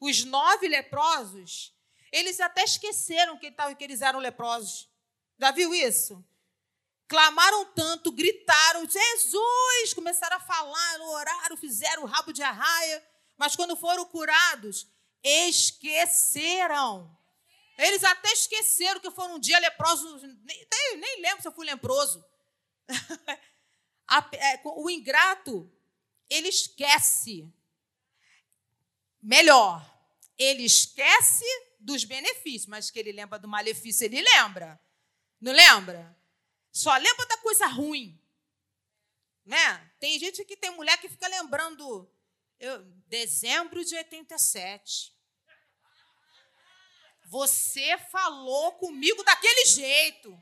Os 0.00 0.24
nove 0.24 0.68
leprosos, 0.68 1.74
eles 2.12 2.40
até 2.40 2.62
esqueceram 2.62 3.38
que, 3.38 3.52
eles 3.80 4.00
eram 4.00 4.20
leprosos. 4.20 4.88
Já 5.38 5.50
viu 5.50 5.74
isso? 5.74 6.24
Clamaram 7.08 7.66
tanto, 7.74 8.12
gritaram, 8.12 8.88
Jesus! 8.88 9.92
Começaram 9.94 10.36
a 10.36 10.40
falar, 10.40 11.00
oraram, 11.00 11.56
fizeram 11.56 12.04
o 12.04 12.06
rabo 12.06 12.32
de 12.32 12.42
arraia. 12.42 13.04
Mas 13.36 13.56
quando 13.56 13.76
foram 13.76 14.04
curados, 14.06 14.86
esqueceram. 15.22 17.10
Eles 17.76 18.04
até 18.04 18.32
esqueceram 18.32 19.00
que 19.00 19.10
foram 19.10 19.36
um 19.36 19.38
dia 19.38 19.58
leprosos. 19.58 20.22
Nem, 20.22 20.96
nem 20.96 21.20
lembro 21.20 21.42
se 21.42 21.48
eu 21.48 21.52
fui 21.52 21.66
leproso. 21.66 22.24
É, 24.34 24.60
o 24.64 24.90
ingrato, 24.90 25.72
ele 26.28 26.48
esquece. 26.48 27.50
Melhor, 29.20 29.82
ele 30.36 30.62
esquece 30.62 31.44
dos 31.80 32.04
benefícios, 32.04 32.66
mas 32.66 32.90
que 32.90 32.98
ele 32.98 33.12
lembra 33.12 33.38
do 33.38 33.48
malefício, 33.48 34.04
ele 34.04 34.20
lembra. 34.20 34.78
Não 35.40 35.52
lembra? 35.52 36.16
Só 36.70 36.94
lembra 36.96 37.26
da 37.26 37.38
coisa 37.38 37.66
ruim. 37.66 38.20
Né? 39.44 39.90
Tem 39.98 40.18
gente 40.18 40.44
que 40.44 40.56
tem 40.56 40.70
mulher 40.70 40.98
que 40.98 41.08
fica 41.08 41.26
lembrando 41.26 42.10
eu, 42.58 42.82
dezembro 43.06 43.84
de 43.84 43.94
87. 43.94 45.14
Você 47.26 47.98
falou 48.10 48.72
comigo 48.72 49.22
daquele 49.24 49.66
jeito. 49.66 50.36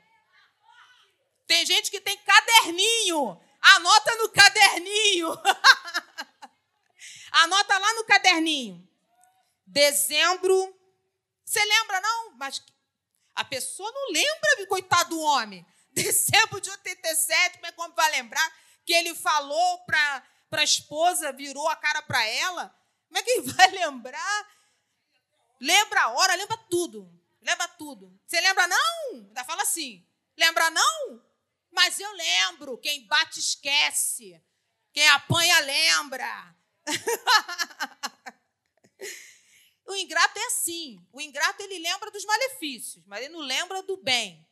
Tem 1.47 1.65
gente 1.65 1.91
que 1.91 2.01
tem 2.01 2.17
caderninho. 2.19 3.41
Anota 3.61 4.17
no 4.17 4.29
caderninho. 4.31 5.33
Anota 7.33 7.79
lá 7.79 7.95
no 7.95 8.05
caderninho. 8.05 8.89
Dezembro. 9.67 10.79
Você 11.45 11.65
lembra, 11.65 12.01
não? 12.01 12.37
Mas 12.37 12.63
a 13.35 13.45
pessoa 13.45 13.91
não 13.91 14.13
lembra, 14.13 14.67
coitado 14.69 15.11
do 15.11 15.21
homem. 15.21 15.67
Dezembro 15.93 16.61
de 16.61 16.71
87, 16.71 17.59
como 17.59 17.67
é 17.67 17.73
como 17.73 17.95
vai 17.95 18.11
lembrar 18.13 18.53
que 18.85 18.93
ele 18.93 19.15
falou 19.15 19.79
para 19.85 20.23
a 20.53 20.65
esposa, 20.65 21.33
virou 21.33 21.69
a 21.69 21.77
cara 21.77 22.03
para 22.03 22.25
ela? 22.27 22.75
Como 23.09 23.19
é 23.19 23.23
que 23.23 23.41
vai 23.43 23.71
lembrar? 23.71 24.49
Lembra 25.63 26.03
a 26.03 26.11
hora, 26.11 26.35
lembra 26.35 26.57
tudo. 26.69 27.09
Lembra 27.41 27.69
tudo. 27.69 28.21
Você 28.27 28.41
lembra 28.41 28.67
não? 28.67 29.15
Ainda 29.15 29.45
fala 29.45 29.63
assim. 29.63 30.05
Lembra 30.37 30.69
não? 30.71 31.25
Mas 31.71 32.01
eu 32.01 32.13
lembro. 32.15 32.79
Quem 32.79 33.07
bate 33.07 33.39
esquece. 33.39 34.43
Quem 34.93 35.09
apanha 35.11 35.61
lembra. 35.61 36.57
O 39.85 39.97
ingrato 39.97 40.39
é 40.39 40.47
assim. 40.47 41.07
O 41.13 41.21
ingrato 41.21 41.63
ele 41.63 41.79
lembra 41.79 42.11
dos 42.11 42.25
malefícios, 42.25 43.05
mas 43.05 43.21
ele 43.21 43.33
não 43.33 43.41
lembra 43.41 43.83
do 43.83 43.99
bem. 43.99 44.49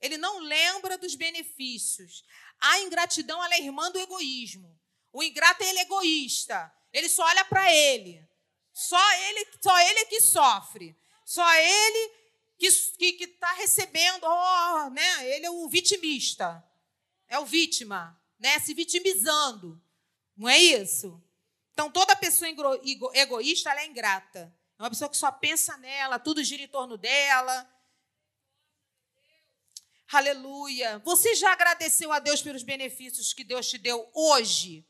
Ele 0.00 0.16
não 0.16 0.38
lembra 0.38 0.96
dos 0.96 1.14
benefícios. 1.14 2.24
A 2.58 2.80
ingratidão 2.80 3.44
ela 3.44 3.54
é 3.54 3.60
irmã 3.60 3.90
do 3.90 3.98
egoísmo. 3.98 4.80
O 5.12 5.22
ingrato 5.22 5.62
ele 5.62 5.80
é 5.80 5.82
egoísta. 5.82 6.72
Ele 6.90 7.08
só 7.08 7.22
olha 7.22 7.44
para 7.44 7.70
ele. 7.70 8.26
Só 8.72 9.12
ele, 9.28 9.46
só 9.60 9.78
ele 9.80 10.04
que 10.06 10.20
sofre. 10.20 10.96
Só 11.24 11.46
ele 11.54 12.12
que 12.58 13.12
que 13.12 13.24
está 13.24 13.52
recebendo. 13.54 14.24
Oh, 14.24 14.90
né? 14.90 15.34
Ele 15.34 15.46
é 15.46 15.50
o 15.50 15.68
vitimista. 15.68 16.64
É 17.28 17.38
o 17.38 17.44
vítima, 17.44 18.18
né? 18.38 18.58
Se 18.60 18.74
vitimizando. 18.74 19.80
Não 20.36 20.48
é 20.48 20.58
isso? 20.58 21.22
Então, 21.72 21.90
toda 21.90 22.14
pessoa 22.16 22.50
egoísta 23.14 23.70
ela 23.70 23.80
é 23.80 23.86
ingrata. 23.86 24.54
É 24.78 24.82
uma 24.82 24.90
pessoa 24.90 25.08
que 25.08 25.16
só 25.16 25.30
pensa 25.30 25.76
nela, 25.78 26.18
tudo 26.18 26.42
gira 26.42 26.62
em 26.62 26.68
torno 26.68 26.96
dela. 26.96 27.68
Aleluia. 30.12 30.98
Você 30.98 31.34
já 31.34 31.52
agradeceu 31.52 32.12
a 32.12 32.18
Deus 32.18 32.42
pelos 32.42 32.62
benefícios 32.62 33.32
que 33.32 33.42
Deus 33.42 33.68
te 33.68 33.78
deu 33.78 34.10
hoje? 34.12 34.86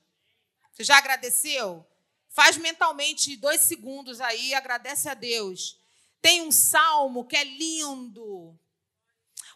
Você 0.73 0.83
já 0.83 0.97
agradeceu? 0.99 1.87
Faz 2.33 2.57
mentalmente 2.57 3.37
dois 3.37 3.61
segundos 3.61 4.21
aí, 4.21 4.55
agradece 4.55 5.09
a 5.09 5.14
Deus. 5.14 5.79
Tem 6.21 6.42
um 6.42 6.51
salmo 6.51 7.27
que 7.27 7.37
é 7.37 7.45
lindo. 7.45 8.59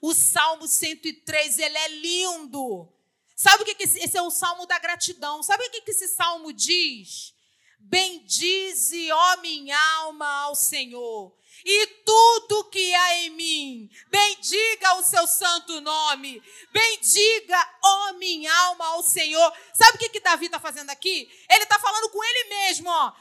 O 0.03 0.13
Salmo 0.13 0.69
103, 0.69 1.59
ele 1.59 1.79
é 1.79 1.89
lindo. 1.89 2.93
Sabe 3.35 3.63
o 3.63 3.67
que, 3.67 3.75
que 3.75 3.85
esse, 3.85 3.99
esse 3.99 4.17
é 4.17 4.23
o 4.23 4.31
salmo 4.31 4.67
da 4.67 4.79
gratidão? 4.79 5.43
Sabe 5.43 5.65
o 5.65 5.71
que, 5.71 5.81
que 5.83 5.91
esse 5.91 6.09
salmo 6.09 6.53
diz? 6.53 7.35
Bendize, 7.79 9.11
ó 9.13 9.37
minha 9.39 9.79
alma, 9.99 10.29
ao 10.43 10.55
Senhor, 10.55 11.37
e 11.65 11.87
tudo 12.05 12.65
que 12.71 12.95
há 12.95 13.15
em 13.19 13.31
mim, 13.31 13.91
bendiga 14.09 14.95
o 14.95 15.03
seu 15.03 15.27
santo 15.27 15.81
nome, 15.81 16.43
bendiga, 16.73 17.79
ó 17.83 18.13
minha 18.15 18.53
alma, 18.67 18.87
ao 18.87 19.03
Senhor. 19.03 19.53
Sabe 19.73 19.97
o 19.97 19.99
que, 19.99 20.09
que 20.09 20.21
Davi 20.21 20.47
está 20.47 20.59
fazendo 20.59 20.91
aqui? 20.91 21.31
Ele 21.51 21.63
está 21.63 21.79
falando 21.79 22.11
com 22.11 22.23
mesmo, 22.77 22.91
ó. 22.91 23.13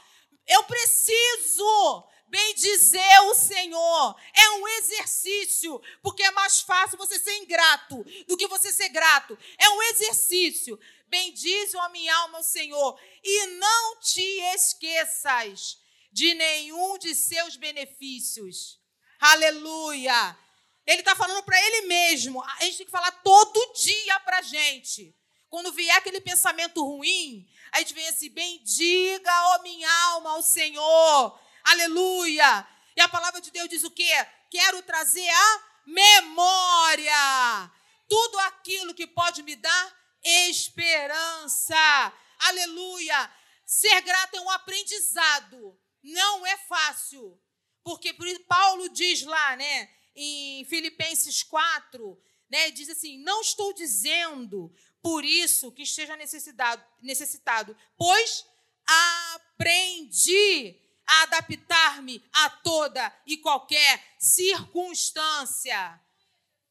Eu 0.46 0.62
preciso 0.64 2.06
Bem 2.28 2.54
dizer 2.56 3.20
o 3.26 3.34
Senhor 3.36 4.16
é 4.34 4.50
um 4.50 4.66
exercício, 4.66 5.80
porque 6.02 6.24
é 6.24 6.30
mais 6.32 6.60
fácil 6.60 6.98
você 6.98 7.20
ser 7.20 7.36
ingrato 7.36 8.04
do 8.26 8.36
que 8.36 8.48
você 8.48 8.72
ser 8.72 8.88
grato. 8.88 9.38
É 9.56 9.70
um 9.70 9.82
exercício. 9.84 10.76
Bendize 11.06 11.78
a 11.78 11.88
minha 11.90 12.12
alma 12.16 12.40
o 12.40 12.42
Senhor 12.42 12.98
e 13.22 13.46
não 13.46 14.00
te 14.00 14.40
esqueças 14.54 15.78
de 16.10 16.34
nenhum 16.34 16.98
de 16.98 17.14
seus 17.14 17.54
benefícios. 17.54 18.80
Aleluia. 19.20 20.36
Ele 20.84 21.00
está 21.02 21.14
falando 21.14 21.44
para 21.44 21.64
ele 21.64 21.82
mesmo. 21.82 22.42
A 22.42 22.64
gente 22.64 22.78
tem 22.78 22.86
que 22.86 22.92
falar 22.92 23.12
todo 23.22 23.72
dia 23.74 24.18
para 24.20 24.42
gente. 24.42 25.16
Quando 25.48 25.72
vier 25.72 25.96
aquele 25.96 26.20
pensamento 26.20 26.84
ruim, 26.84 27.48
a 27.76 27.80
gente 27.80 27.94
vem 27.94 28.08
assim: 28.08 28.30
bendiga, 28.30 29.30
ó 29.54 29.62
minha 29.62 29.90
alma, 30.10 30.30
ao 30.30 30.42
Senhor 30.42 31.38
Aleluia! 31.66 32.64
E 32.96 33.00
a 33.00 33.08
palavra 33.08 33.40
de 33.40 33.50
Deus 33.50 33.68
diz 33.68 33.82
o 33.82 33.90
quê? 33.90 34.08
Quero 34.48 34.80
trazer 34.82 35.28
a 35.28 35.64
memória. 35.84 37.72
Tudo 38.08 38.38
aquilo 38.38 38.94
que 38.94 39.04
pode 39.04 39.42
me 39.42 39.56
dar 39.56 39.96
esperança. 40.22 42.12
Aleluia! 42.38 43.30
Ser 43.64 44.00
grato 44.02 44.36
é 44.36 44.40
um 44.40 44.50
aprendizado. 44.50 45.76
Não 46.04 46.46
é 46.46 46.56
fácil. 46.56 47.36
Porque 47.82 48.14
Paulo 48.46 48.88
diz 48.90 49.22
lá, 49.22 49.56
né, 49.56 49.90
em 50.14 50.64
Filipenses 50.66 51.42
4, 51.42 52.22
né, 52.48 52.70
diz 52.70 52.88
assim: 52.88 53.18
Não 53.24 53.40
estou 53.40 53.72
dizendo 53.72 54.72
por 55.06 55.24
isso 55.24 55.70
que 55.70 55.84
esteja 55.84 56.16
necessitado, 56.16 56.84
necessitado 57.00 57.76
pois 57.96 58.44
aprendi 59.36 60.74
a 61.06 61.22
adaptar-me 61.22 62.20
a 62.32 62.50
toda 62.50 63.16
e 63.24 63.36
qualquer 63.36 64.04
circunstância. 64.18 66.00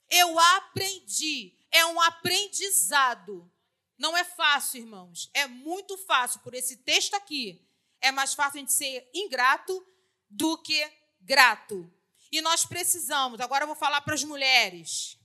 Eu 0.10 0.38
aprendi, 0.38 1.58
é 1.72 1.86
um 1.86 2.02
aprendizado. 2.02 3.50
Não 3.98 4.18
é 4.18 4.26
fácil, 4.26 4.82
irmãos. 4.82 5.30
É 5.34 5.48
muito 5.48 5.98
fácil 6.00 6.42
por 6.42 6.54
esse 6.54 6.76
texto 6.84 7.14
aqui. 7.14 7.66
É 8.02 8.12
mais 8.12 8.34
fácil 8.34 8.58
a 8.58 8.60
gente 8.60 8.74
ser 8.74 9.10
ingrato 9.14 9.82
do 10.30 10.58
que 10.58 10.92
grato. 11.22 11.90
E 12.30 12.42
nós 12.42 12.66
precisamos, 12.66 13.40
agora 13.40 13.64
eu 13.64 13.68
vou 13.68 13.78
falar 13.78 14.02
para 14.02 14.14
as 14.14 14.26
mulheres. 14.26 15.18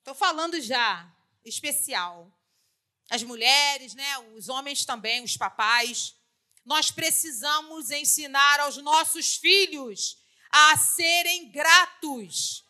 Estou 0.00 0.14
falando 0.14 0.60
já, 0.60 1.10
especial. 1.44 2.32
As 3.10 3.22
mulheres, 3.22 3.94
né, 3.94 4.18
os 4.36 4.48
homens 4.48 4.84
também, 4.84 5.22
os 5.22 5.36
papais. 5.36 6.14
Nós 6.64 6.90
precisamos 6.90 7.90
ensinar 7.90 8.60
aos 8.60 8.76
nossos 8.76 9.36
filhos 9.36 10.18
a 10.50 10.76
serem 10.76 11.50
gratos. 11.50 12.64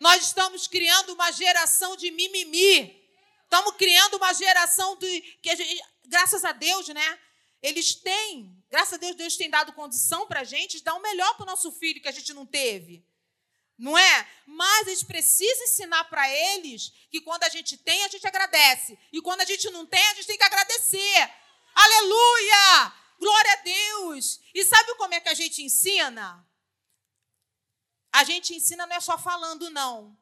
Nós 0.00 0.24
estamos 0.24 0.66
criando 0.66 1.12
uma 1.12 1.30
geração 1.32 1.96
de 1.96 2.10
mimimi. 2.10 2.98
Estamos 3.44 3.76
criando 3.76 4.16
uma 4.16 4.32
geração 4.32 4.96
de 4.96 5.20
que 5.42 5.56
gente, 5.56 5.82
graças 6.06 6.44
a 6.44 6.52
Deus, 6.52 6.88
né? 6.88 7.18
Eles 7.60 7.94
têm, 7.94 8.56
graças 8.70 8.94
a 8.94 8.96
Deus, 8.98 9.16
Deus 9.16 9.36
tem 9.36 9.50
dado 9.50 9.72
condição 9.72 10.26
para 10.26 10.40
a 10.40 10.44
gente 10.44 10.82
dar 10.82 10.94
o 10.94 11.02
melhor 11.02 11.34
para 11.34 11.42
o 11.42 11.46
nosso 11.46 11.72
filho 11.72 12.00
que 12.00 12.08
a 12.08 12.12
gente 12.12 12.32
não 12.32 12.46
teve. 12.46 13.04
Não 13.78 13.96
é? 13.96 14.28
Mas 14.44 14.88
a 14.88 14.90
gente 14.90 15.06
precisa 15.06 15.64
ensinar 15.64 16.04
para 16.04 16.28
eles 16.28 16.92
que 17.10 17.20
quando 17.20 17.44
a 17.44 17.48
gente 17.48 17.76
tem, 17.76 18.04
a 18.04 18.08
gente 18.08 18.26
agradece. 18.26 18.98
E 19.12 19.22
quando 19.22 19.40
a 19.40 19.44
gente 19.44 19.70
não 19.70 19.86
tem, 19.86 20.04
a 20.08 20.14
gente 20.14 20.26
tem 20.26 20.36
que 20.36 20.44
agradecer. 20.44 21.34
Aleluia! 21.74 22.92
Glória 23.20 23.52
a 23.52 23.56
Deus! 23.56 24.40
E 24.52 24.64
sabe 24.64 24.94
como 24.96 25.14
é 25.14 25.20
que 25.20 25.28
a 25.28 25.34
gente 25.34 25.62
ensina? 25.62 26.44
A 28.12 28.24
gente 28.24 28.52
ensina 28.52 28.84
não 28.84 28.96
é 28.96 29.00
só 29.00 29.16
falando, 29.16 29.70
não. 29.70 30.18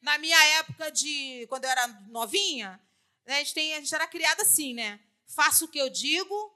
Na 0.00 0.18
minha 0.18 0.40
época 0.58 0.92
de. 0.92 1.46
quando 1.48 1.64
eu 1.64 1.70
era 1.70 1.88
novinha, 2.08 2.80
né, 3.24 3.36
a, 3.36 3.38
gente 3.38 3.54
tem, 3.54 3.74
a 3.74 3.80
gente 3.80 3.92
era 3.92 4.06
criada 4.06 4.42
assim, 4.42 4.72
né? 4.72 5.00
Faço 5.26 5.64
o 5.64 5.68
que 5.68 5.78
eu 5.78 5.90
digo, 5.90 6.54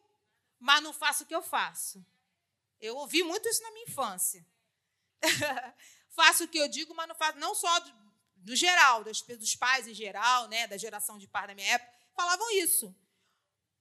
mas 0.61 0.81
não 0.83 0.93
faço 0.93 1.25
o 1.25 1.27
que 1.27 1.35
eu 1.35 1.43
faço. 1.43 2.05
Eu 2.81 2.97
ouvi 2.97 3.25
muito 3.25 3.49
isso 3.49 3.63
na 3.63 3.73
minha 3.73 3.87
infância. 3.87 4.47
faço 6.11 6.45
o 6.45 6.49
que 6.49 6.59
eu 6.59 6.69
digo, 6.69 6.95
mas 6.95 7.09
não 7.09 7.15
faço. 7.15 7.39
Não 7.39 7.55
só 7.55 7.81
do, 8.37 8.57
geral, 8.57 9.05
dos, 9.05 9.23
dos, 9.23 9.57
pais 9.57 9.87
em 9.87 9.95
geral, 9.95 10.49
né, 10.49 10.67
da 10.67 10.77
geração 10.77 11.19
de 11.19 11.27
pais 11.27 11.49
da 11.49 11.55
minha 11.55 11.75
época, 11.75 11.93
falavam 12.15 12.51
isso. 12.53 12.95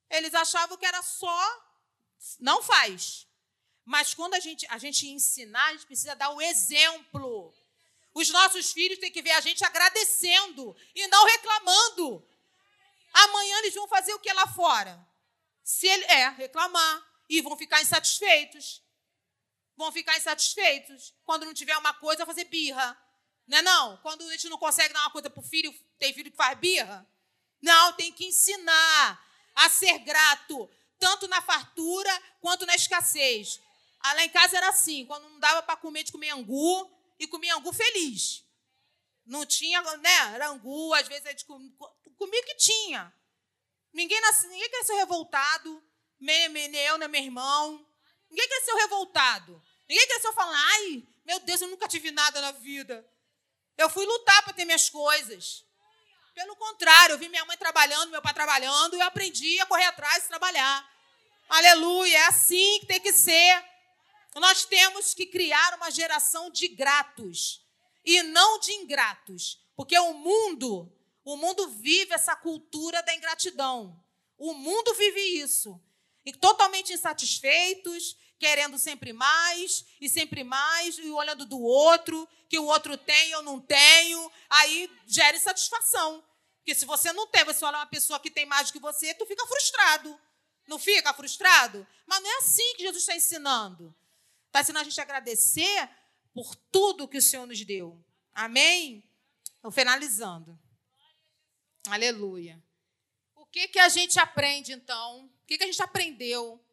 Eles 0.10 0.34
achavam 0.34 0.78
que 0.78 0.86
era 0.86 1.02
só. 1.02 1.66
Não 2.40 2.62
faz. 2.62 3.28
Mas 3.86 4.14
quando 4.14 4.34
a 4.34 4.40
gente, 4.40 4.66
a 4.70 4.78
gente 4.78 5.08
ensinar, 5.08 5.66
a 5.68 5.72
gente 5.74 5.86
precisa 5.86 6.16
dar 6.16 6.30
o 6.32 6.42
exemplo. 6.42 7.54
Os 8.14 8.30
nossos 8.30 8.72
filhos 8.72 9.00
têm 9.00 9.12
que 9.12 9.22
ver 9.22 9.32
a 9.32 9.42
gente 9.42 9.64
agradecendo 9.64 10.76
e 10.94 11.08
não 11.08 11.26
reclamando. 11.26 12.28
Amanhã 13.14 13.58
eles 13.60 13.74
vão 13.74 13.88
fazer 13.88 14.14
o 14.14 14.20
que 14.20 14.32
lá 14.34 14.48
fora? 14.48 15.08
Se 15.64 15.88
ele 15.88 16.06
é 16.06 16.30
reclamar 16.30 17.10
e 17.30 17.42
vão 17.42 17.56
ficar 17.58 17.82
insatisfeitos. 17.82 18.84
Vão 19.80 19.94
ficar 19.94 20.18
insatisfeitos. 20.18 21.14
Quando 21.24 21.46
não 21.46 21.54
tiver 21.54 21.78
uma 21.78 21.94
coisa, 21.94 22.26
fazer 22.26 22.44
birra. 22.44 23.02
Não 23.48 23.60
é 23.60 23.62
não? 23.62 23.96
Quando 24.00 24.28
a 24.28 24.32
gente 24.34 24.50
não 24.50 24.58
consegue 24.58 24.94
dar 24.94 25.00
uma 25.00 25.10
coisa 25.10 25.30
para 25.30 25.40
o 25.40 25.44
filho, 25.44 25.74
tem 25.98 26.14
filho 26.14 26.30
que 26.30 26.36
faz 26.36 26.60
birra? 26.60 27.10
Não, 27.62 27.94
tem 27.94 28.12
que 28.12 28.26
ensinar 28.26 29.26
a 29.56 29.70
ser 29.70 30.00
grato, 30.00 30.70
tanto 31.00 31.30
na 31.30 31.42
fartura 31.42 32.12
quanto 32.42 32.66
na 32.66 32.76
escassez. 32.76 33.62
Ah, 34.02 34.14
lá 34.16 34.26
em 34.26 34.30
casa 34.30 34.58
era 34.58 34.68
assim, 34.68 35.06
quando 35.06 35.30
não 35.30 35.40
dava 35.40 35.64
para 35.64 35.78
comer, 35.78 36.04
de 36.04 36.12
comer 36.12 36.32
angu, 36.32 36.92
e 37.18 37.26
comia 37.26 37.56
angu 37.56 37.72
feliz. 37.72 38.44
Não 39.26 39.46
tinha, 39.46 39.82
né? 39.98 40.34
Era 40.36 40.50
angu, 40.50 40.94
às 40.94 41.08
vezes 41.08 41.26
a 41.26 41.30
gente 41.30 41.46
comia 41.46 42.42
o 42.42 42.46
que 42.46 42.56
tinha. 42.56 43.14
Ninguém, 43.94 44.20
nasce, 44.20 44.46
ninguém 44.48 44.70
cresceu 44.70 44.98
revoltado, 44.98 45.82
nem 46.20 46.44
eu, 46.76 46.98
nem 46.98 47.08
meu 47.08 47.22
irmão. 47.22 47.88
Ninguém 48.30 48.48
cresceu 48.48 48.76
revoltado. 48.76 49.64
Ninguém 49.90 50.08
cresceu 50.08 50.32
falando, 50.34 50.56
ai, 50.56 51.04
meu 51.26 51.40
Deus, 51.40 51.62
eu 51.62 51.68
nunca 51.68 51.88
tive 51.88 52.12
nada 52.12 52.40
na 52.40 52.52
vida. 52.52 53.04
Eu 53.76 53.90
fui 53.90 54.06
lutar 54.06 54.44
para 54.44 54.54
ter 54.54 54.64
minhas 54.64 54.88
coisas. 54.88 55.66
Pelo 56.36 56.56
contrário, 56.56 57.14
eu 57.14 57.18
vi 57.18 57.28
minha 57.28 57.44
mãe 57.46 57.58
trabalhando, 57.58 58.12
meu 58.12 58.22
pai 58.22 58.34
trabalhando, 58.34 58.96
e 58.96 59.00
eu 59.00 59.06
aprendi 59.06 59.60
a 59.60 59.66
correr 59.66 59.86
atrás 59.86 60.24
e 60.26 60.28
trabalhar. 60.28 60.88
Aleluia, 61.50 62.18
é 62.18 62.28
assim 62.28 62.80
que 62.82 62.86
tem 62.86 63.00
que 63.00 63.12
ser. 63.12 63.66
Nós 64.36 64.64
temos 64.64 65.16
que 65.16 65.26
criar 65.26 65.74
uma 65.76 65.90
geração 65.90 66.52
de 66.52 66.68
gratos 66.68 67.66
e 68.06 68.22
não 68.22 68.60
de 68.60 68.72
ingratos, 68.74 69.60
porque 69.76 69.98
o 69.98 70.14
mundo, 70.14 70.92
o 71.26 71.36
mundo 71.36 71.68
vive 71.70 72.14
essa 72.14 72.36
cultura 72.36 73.02
da 73.02 73.16
ingratidão. 73.16 74.00
O 74.38 74.54
mundo 74.54 74.94
vive 74.94 75.20
isso. 75.20 75.82
E 76.26 76.32
totalmente 76.32 76.94
insatisfeitos, 76.94 78.16
querendo 78.40 78.80
sempre 78.80 79.12
mais 79.12 79.86
e 80.00 80.08
sempre 80.08 80.44
mais, 80.44 80.98
e 80.98 81.10
olhando 81.12 81.46
do 81.46 81.62
outro, 81.62 82.28
que 82.48 82.58
o 82.58 82.66
outro 82.66 82.98
tem, 82.98 83.32
eu 83.32 83.44
não 83.44 83.60
tenho, 83.60 84.32
aí 84.50 84.90
gera 85.06 85.36
insatisfação. 85.36 86.24
Porque 86.58 86.74
se 86.74 86.86
você 86.86 87.12
não 87.12 87.28
tem, 87.28 87.44
você 87.44 87.64
olha 87.66 87.78
uma 87.78 87.86
pessoa 87.86 88.20
que 88.20 88.32
tem 88.32 88.46
mais 88.46 88.68
do 88.68 88.74
que 88.74 88.80
você, 88.80 89.14
tu 89.14 89.26
fica 89.26 89.46
frustrado. 89.46 90.20
Não 90.68 90.80
fica 90.80 91.14
frustrado? 91.14 91.86
Mas 92.08 92.24
não 92.24 92.30
é 92.30 92.38
assim 92.38 92.76
que 92.76 92.84
Jesus 92.84 93.04
está 93.04 93.16
ensinando. 93.16 93.96
Está 94.48 94.62
ensinando 94.62 94.82
a 94.82 94.90
gente 94.90 95.00
a 95.00 95.04
agradecer 95.04 95.90
por 96.34 96.56
tudo 96.72 97.08
que 97.08 97.18
o 97.18 97.22
Senhor 97.22 97.46
nos 97.46 97.64
deu. 97.64 98.04
Amém? 98.34 99.04
Estou 99.56 99.72
finalizando. 99.72 100.58
Aleluia. 101.88 102.64
O 103.36 103.46
que, 103.46 103.68
que 103.68 103.80
a 103.80 103.90
gente 103.90 104.20
aprende, 104.20 104.72
então? 104.72 105.26
O 105.26 105.46
que, 105.48 105.58
que 105.58 105.64
a 105.64 105.68
gente 105.68 105.82
aprendeu 105.82 106.64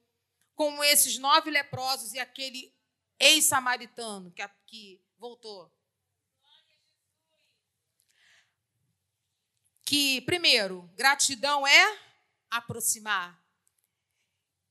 com 0.57 0.83
esses 0.83 1.19
nove 1.19 1.51
leprosos 1.51 2.15
e 2.15 2.19
aquele 2.19 2.75
ex-samaritano 3.21 4.33
que, 4.33 4.43
que 4.67 5.01
voltou? 5.19 5.71
Que, 9.85 10.21
primeiro, 10.23 10.91
gratidão 10.97 11.65
é 11.65 12.01
aproximar, 12.51 13.41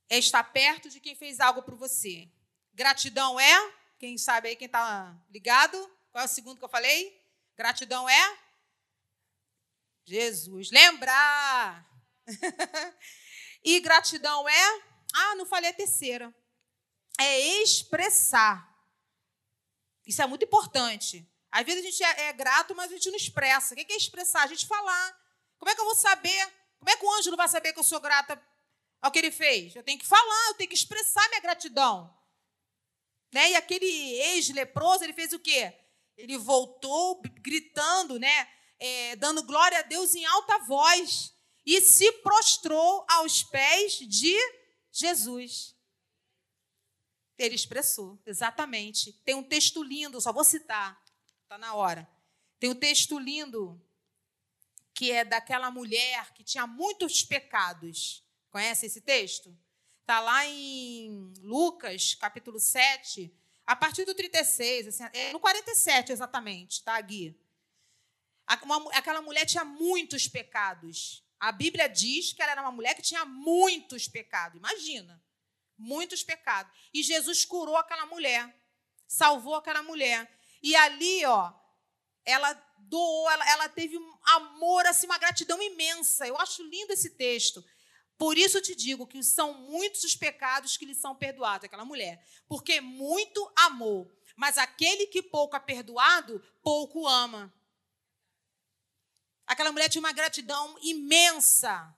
é 0.09 0.17
estar 0.17 0.43
perto 0.43 0.89
de 0.89 0.99
quem 0.99 1.15
fez 1.15 1.39
algo 1.39 1.61
por 1.61 1.75
você. 1.75 2.29
Gratidão 2.73 3.39
é, 3.39 3.73
quem 3.97 4.17
sabe 4.17 4.49
aí, 4.49 4.55
quem 4.57 4.65
está 4.65 5.15
ligado, 5.29 5.77
qual 6.11 6.23
é 6.23 6.25
o 6.25 6.29
segundo 6.29 6.57
que 6.57 6.65
eu 6.65 6.69
falei? 6.69 7.23
Gratidão 7.55 8.09
é 8.09 8.39
Jesus. 10.03 10.71
Lembrar. 10.71 11.87
e 13.63 13.79
gratidão 13.79 14.49
é, 14.49 14.94
ah, 15.15 15.35
não 15.35 15.45
falei 15.45 15.69
a 15.69 15.73
terceira. 15.73 16.33
É 17.17 17.39
expressar. 17.61 18.69
Isso 20.05 20.21
é 20.21 20.27
muito 20.27 20.45
importante. 20.45 21.27
Às 21.51 21.65
vezes 21.65 21.81
a 21.81 21.89
gente 21.89 22.03
é, 22.03 22.21
é 22.27 22.33
grato, 22.33 22.75
mas 22.75 22.91
a 22.91 22.95
gente 22.95 23.09
não 23.09 23.15
expressa. 23.15 23.73
O 23.73 23.77
que 23.77 23.93
é 23.93 23.95
expressar? 23.95 24.43
A 24.43 24.47
gente 24.47 24.67
falar. 24.67 25.25
Como 25.57 25.71
é 25.71 25.75
que 25.75 25.79
eu 25.79 25.85
vou 25.85 25.95
saber? 25.95 26.53
Como 26.79 26.89
é 26.89 26.97
que 26.97 27.05
o 27.05 27.13
anjo 27.13 27.29
não 27.29 27.37
vai 27.37 27.47
saber 27.47 27.71
que 27.71 27.79
eu 27.79 27.83
sou 27.83 27.99
grata 27.99 28.41
ao 29.01 29.09
que 29.09 29.19
ele 29.19 29.31
fez? 29.31 29.75
Eu 29.75 29.83
tenho 29.83 29.97
que 29.97 30.05
falar, 30.05 30.47
eu 30.49 30.55
tenho 30.55 30.69
que 30.69 30.75
expressar 30.75 31.27
minha 31.29 31.41
gratidão. 31.41 32.13
Né? 33.33 33.51
E 33.51 33.55
aquele 33.55 33.85
ex-leproso, 33.85 35.03
ele 35.03 35.13
fez 35.13 35.33
o 35.33 35.39
quê? 35.39 35.73
Ele 36.17 36.37
voltou 36.37 37.21
gritando, 37.41 38.19
né? 38.19 38.49
É, 38.77 39.15
dando 39.15 39.43
glória 39.43 39.79
a 39.79 39.83
Deus 39.83 40.13
em 40.13 40.25
alta 40.25 40.59
voz 40.59 41.33
e 41.65 41.81
se 41.81 42.11
prostrou 42.21 43.05
aos 43.09 43.43
pés 43.43 43.97
de. 43.99 44.35
Ele 47.37 47.55
expressou, 47.55 48.17
exatamente. 48.25 49.11
Tem 49.25 49.35
um 49.35 49.43
texto 49.43 49.83
lindo, 49.83 50.21
só 50.21 50.31
vou 50.31 50.43
citar, 50.43 51.01
está 51.43 51.57
na 51.57 51.73
hora. 51.73 52.09
Tem 52.59 52.69
um 52.69 52.75
texto 52.75 53.19
lindo 53.19 53.81
que 54.93 55.11
é 55.11 55.25
daquela 55.25 55.69
mulher 55.69 56.33
que 56.33 56.43
tinha 56.43 56.65
muitos 56.65 57.23
pecados. 57.23 58.23
Conhece 58.49 58.85
esse 58.85 59.01
texto? 59.01 59.57
Está 60.01 60.21
lá 60.21 60.45
em 60.45 61.33
Lucas, 61.41 62.15
capítulo 62.15 62.59
7, 62.59 63.35
a 63.65 63.75
partir 63.75 64.05
do 64.05 64.13
36, 64.13 64.87
assim, 64.87 65.03
é 65.11 65.33
no 65.33 65.39
47 65.39 66.11
exatamente, 66.11 66.83
tá, 66.83 67.01
Gui? 67.01 67.37
Aquela 68.45 69.21
mulher 69.21 69.45
tinha 69.45 69.65
muitos 69.65 70.27
pecados. 70.27 71.24
A 71.39 71.51
Bíblia 71.51 71.87
diz 71.87 72.33
que 72.33 72.41
ela 72.41 72.53
era 72.53 72.61
uma 72.61 72.71
mulher 72.71 72.95
que 72.95 73.01
tinha 73.01 73.25
muitos 73.25 74.07
pecados. 74.07 74.57
Imagina. 74.57 75.21
muitos 75.77 76.23
pecados. 76.23 76.71
E 76.93 77.03
Jesus 77.03 77.45
curou 77.45 77.75
aquela 77.75 78.05
mulher, 78.05 78.53
salvou 79.07 79.55
aquela 79.55 79.83
mulher. 79.83 80.29
E 80.63 80.75
ali, 80.75 81.25
ó, 81.25 81.53
ela 82.23 82.53
doou, 82.77 83.29
ela, 83.29 83.49
ela 83.49 83.69
teve 83.69 83.97
um 83.97 84.17
amor, 84.23 84.85
assim, 84.85 85.05
uma 85.05 85.17
gratidão 85.17 85.61
imensa. 85.61 86.27
Eu 86.27 86.37
acho 86.37 86.63
lindo 86.63 86.93
esse 86.93 87.11
texto. 87.11 87.63
Por 88.17 88.37
isso 88.37 88.61
te 88.61 88.73
digo 88.73 89.05
que 89.05 89.21
são 89.21 89.53
muitos 89.53 90.03
os 90.03 90.15
pecados 90.15 90.77
que 90.77 90.85
lhe 90.85 90.95
são 90.95 91.15
perdoados, 91.15 91.65
aquela 91.65 91.83
mulher. 91.83 92.25
Porque 92.47 92.79
muito 92.79 93.51
amou. 93.57 94.09
Mas 94.35 94.57
aquele 94.57 95.07
que 95.07 95.21
pouco 95.21 95.55
é 95.55 95.59
perdoado, 95.59 96.41
pouco 96.63 97.07
ama. 97.07 97.53
Aquela 99.47 99.71
mulher 99.71 99.89
tinha 99.89 100.01
uma 100.01 100.11
gratidão 100.11 100.77
imensa 100.81 101.95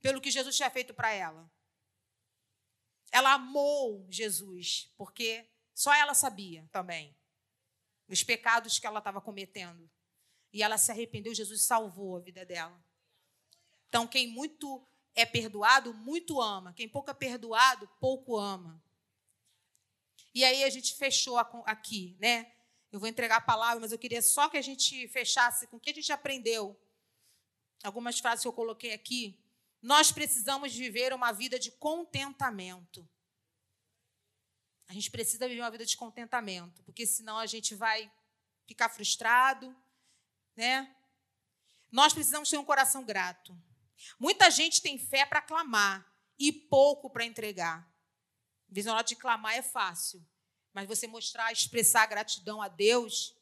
pelo 0.00 0.20
que 0.20 0.30
Jesus 0.30 0.56
tinha 0.56 0.70
feito 0.70 0.92
para 0.92 1.12
ela. 1.12 1.50
Ela 3.12 3.34
amou 3.34 4.06
Jesus, 4.08 4.92
porque 4.96 5.48
só 5.74 5.92
ela 5.94 6.14
sabia 6.14 6.68
também 6.72 7.16
os 8.08 8.22
pecados 8.22 8.78
que 8.78 8.86
ela 8.86 8.98
estava 8.98 9.20
cometendo. 9.20 9.90
E 10.52 10.62
ela 10.62 10.76
se 10.76 10.90
arrependeu, 10.90 11.34
Jesus 11.34 11.62
salvou 11.62 12.16
a 12.16 12.20
vida 12.20 12.44
dela. 12.44 12.84
Então, 13.88 14.06
quem 14.06 14.26
muito 14.26 14.84
é 15.14 15.24
perdoado, 15.24 15.94
muito 15.94 16.40
ama. 16.40 16.72
Quem 16.72 16.88
pouco 16.88 17.10
é 17.10 17.14
perdoado, 17.14 17.88
pouco 18.00 18.36
ama. 18.36 18.82
E 20.34 20.44
aí 20.44 20.64
a 20.64 20.70
gente 20.70 20.94
fechou 20.94 21.38
aqui, 21.38 22.16
né? 22.20 22.52
Eu 22.92 22.98
vou 22.98 23.08
entregar 23.08 23.36
a 23.36 23.40
palavra, 23.40 23.80
mas 23.80 23.92
eu 23.92 23.98
queria 23.98 24.20
só 24.20 24.48
que 24.48 24.56
a 24.56 24.62
gente 24.62 25.06
fechasse 25.08 25.66
com 25.66 25.76
o 25.76 25.80
que 25.80 25.90
a 25.90 25.94
gente 25.94 26.12
aprendeu. 26.12 26.78
Algumas 27.82 28.18
frases 28.18 28.42
que 28.42 28.48
eu 28.48 28.52
coloquei 28.52 28.92
aqui. 28.92 29.38
Nós 29.80 30.12
precisamos 30.12 30.74
viver 30.74 31.12
uma 31.12 31.32
vida 31.32 31.58
de 31.58 31.70
contentamento. 31.70 33.08
A 34.88 34.92
gente 34.92 35.10
precisa 35.10 35.48
viver 35.48 35.60
uma 35.60 35.70
vida 35.70 35.86
de 35.86 35.96
contentamento, 35.96 36.82
porque 36.82 37.06
senão 37.06 37.38
a 37.38 37.46
gente 37.46 37.76
vai 37.76 38.10
ficar 38.66 38.88
frustrado, 38.88 39.74
né? 40.56 40.94
Nós 41.92 42.12
precisamos 42.12 42.50
ter 42.50 42.58
um 42.58 42.64
coração 42.64 43.04
grato. 43.04 43.56
Muita 44.18 44.50
gente 44.50 44.82
tem 44.82 44.98
fé 44.98 45.24
para 45.24 45.40
clamar 45.40 46.06
e 46.38 46.52
pouco 46.52 47.08
para 47.08 47.24
entregar. 47.24 47.88
Hora 48.88 49.02
de 49.02 49.16
clamar 49.16 49.54
é 49.54 49.62
fácil, 49.62 50.24
mas 50.72 50.86
você 50.86 51.06
mostrar, 51.06 51.52
expressar 51.52 52.06
gratidão 52.06 52.60
a 52.62 52.68
Deus. 52.68 53.34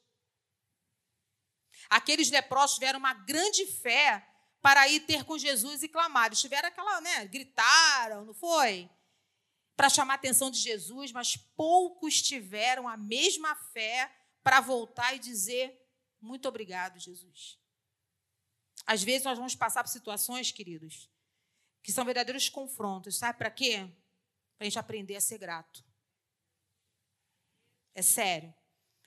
Aqueles 1.88 2.30
leprosos 2.30 2.76
tiveram 2.76 2.98
uma 2.98 3.14
grande 3.14 3.66
fé 3.66 4.26
para 4.60 4.88
ir 4.88 5.00
ter 5.00 5.24
com 5.24 5.38
Jesus 5.38 5.82
e 5.82 5.88
clamar. 5.88 6.26
Eles 6.26 6.40
tiveram 6.40 6.68
aquela, 6.68 7.00
né? 7.00 7.26
Gritaram, 7.26 8.24
não 8.24 8.34
foi? 8.34 8.90
Para 9.76 9.88
chamar 9.88 10.14
a 10.14 10.16
atenção 10.16 10.50
de 10.50 10.58
Jesus, 10.58 11.12
mas 11.12 11.36
poucos 11.56 12.20
tiveram 12.20 12.88
a 12.88 12.96
mesma 12.96 13.54
fé 13.54 14.12
para 14.42 14.60
voltar 14.60 15.14
e 15.14 15.18
dizer: 15.18 15.80
Muito 16.20 16.48
obrigado, 16.48 16.98
Jesus. 16.98 17.58
Às 18.86 19.02
vezes 19.02 19.24
nós 19.24 19.38
vamos 19.38 19.54
passar 19.54 19.84
por 19.84 19.90
situações, 19.90 20.50
queridos, 20.50 21.10
que 21.82 21.92
são 21.92 22.04
verdadeiros 22.04 22.48
confrontos. 22.48 23.18
Sabe 23.18 23.38
para 23.38 23.50
quê? 23.50 23.86
Para 24.56 24.62
a 24.62 24.64
gente 24.64 24.78
aprender 24.78 25.14
a 25.14 25.20
ser 25.20 25.38
grato. 25.38 25.84
É 27.94 28.02
sério. 28.02 28.54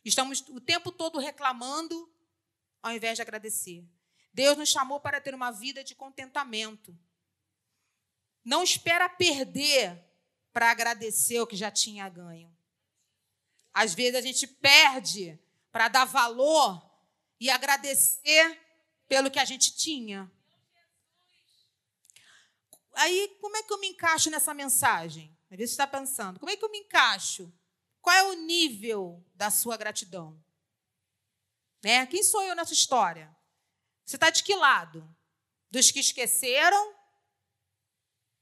Estamos 0.03 0.41
o 0.49 0.59
tempo 0.59 0.91
todo 0.91 1.19
reclamando 1.19 2.11
ao 2.81 2.91
invés 2.91 3.15
de 3.15 3.21
agradecer. 3.21 3.85
Deus 4.33 4.57
nos 4.57 4.69
chamou 4.69 4.99
para 4.99 5.21
ter 5.21 5.35
uma 5.35 5.51
vida 5.51 5.83
de 5.83 5.93
contentamento. 5.93 6.97
Não 8.43 8.63
espera 8.63 9.07
perder 9.07 10.03
para 10.51 10.71
agradecer 10.71 11.39
o 11.39 11.47
que 11.47 11.55
já 11.55 11.69
tinha 11.69 12.09
ganho. 12.09 12.55
Às 13.73 13.93
vezes 13.93 14.15
a 14.15 14.21
gente 14.21 14.47
perde 14.47 15.39
para 15.71 15.87
dar 15.87 16.05
valor 16.05 16.81
e 17.39 17.49
agradecer 17.49 18.59
pelo 19.07 19.31
que 19.31 19.39
a 19.39 19.45
gente 19.45 19.75
tinha. 19.75 20.31
Aí, 22.93 23.37
como 23.39 23.55
é 23.55 23.63
que 23.63 23.71
eu 23.71 23.79
me 23.79 23.87
encaixo 23.87 24.29
nessa 24.29 24.53
mensagem? 24.53 25.37
Às 25.49 25.57
vezes 25.57 25.75
você 25.75 25.81
está 25.81 25.87
pensando, 25.87 26.39
como 26.39 26.49
é 26.49 26.57
que 26.57 26.63
eu 26.63 26.71
me 26.71 26.79
encaixo? 26.79 27.51
Qual 28.01 28.15
é 28.15 28.23
o 28.23 28.33
nível 28.33 29.23
da 29.35 29.51
sua 29.51 29.77
gratidão? 29.77 30.41
Né? 31.83 32.05
Quem 32.07 32.23
sou 32.23 32.41
eu 32.43 32.55
nessa 32.55 32.73
história? 32.73 33.35
Você 34.05 34.15
está 34.15 34.29
de 34.29 34.43
que 34.43 34.55
lado? 34.55 35.07
Dos 35.69 35.91
que 35.91 35.99
esqueceram 35.99 36.95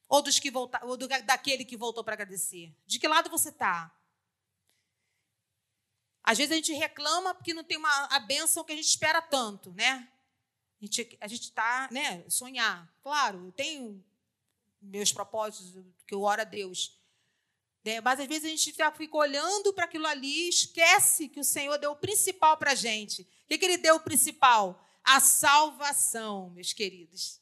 ou 0.10 0.24
dos 0.24 0.40
que 0.40 0.50
voltaram, 0.50 0.88
ou 0.88 0.98
do, 0.98 1.08
daquele 1.08 1.64
que 1.64 1.78
voltou 1.78 2.04
para 2.04 2.16
agradecer? 2.16 2.76
De 2.88 2.98
que 2.98 3.08
lado 3.08 3.30
você 3.30 3.50
está? 3.50 3.96
Às 6.24 6.38
vezes 6.38 6.52
a 6.52 6.56
gente 6.56 6.74
reclama 6.74 7.34
porque 7.34 7.54
não 7.54 7.64
tem 7.64 7.78
uma, 7.78 8.06
a 8.06 8.20
bênção 8.20 8.64
que 8.64 8.72
a 8.72 8.76
gente 8.76 8.88
espera 8.88 9.22
tanto, 9.22 9.72
né? 9.74 10.12
A 10.82 10.86
gente 10.86 11.18
a 11.22 11.28
está, 11.28 11.90
né, 11.92 12.28
sonhar. 12.30 12.92
Claro, 13.04 13.46
eu 13.46 13.52
tenho 13.52 14.04
meus 14.82 15.12
propósitos, 15.12 15.84
que 16.08 16.14
eu 16.14 16.22
oro 16.22 16.42
a 16.42 16.46
Deus. 16.46 16.99
Né? 17.84 18.02
Mas 18.02 18.20
às 18.20 18.28
vezes 18.28 18.46
a 18.46 18.50
gente 18.50 18.74
fica 18.98 19.18
olhando 19.18 19.74
para 19.74 19.86
aquilo 19.86 20.06
ali 20.06 20.46
e 20.46 20.50
esquece 20.50 21.30
que 21.30 21.40
o 21.40 21.44
Senhor 21.44 21.78
deu 21.78 21.92
o 21.92 21.96
principal 21.96 22.58
para 22.58 22.72
a 22.72 22.76
gente. 22.76 23.22
O 23.22 23.48
que, 23.48 23.58
que 23.58 23.66
ele 23.66 23.78
deu 23.78 23.96
o 23.96 24.00
principal? 24.00 24.86
A 25.04 25.20
salvação, 25.20 26.50
meus 26.52 26.74
queridos. 26.74 27.40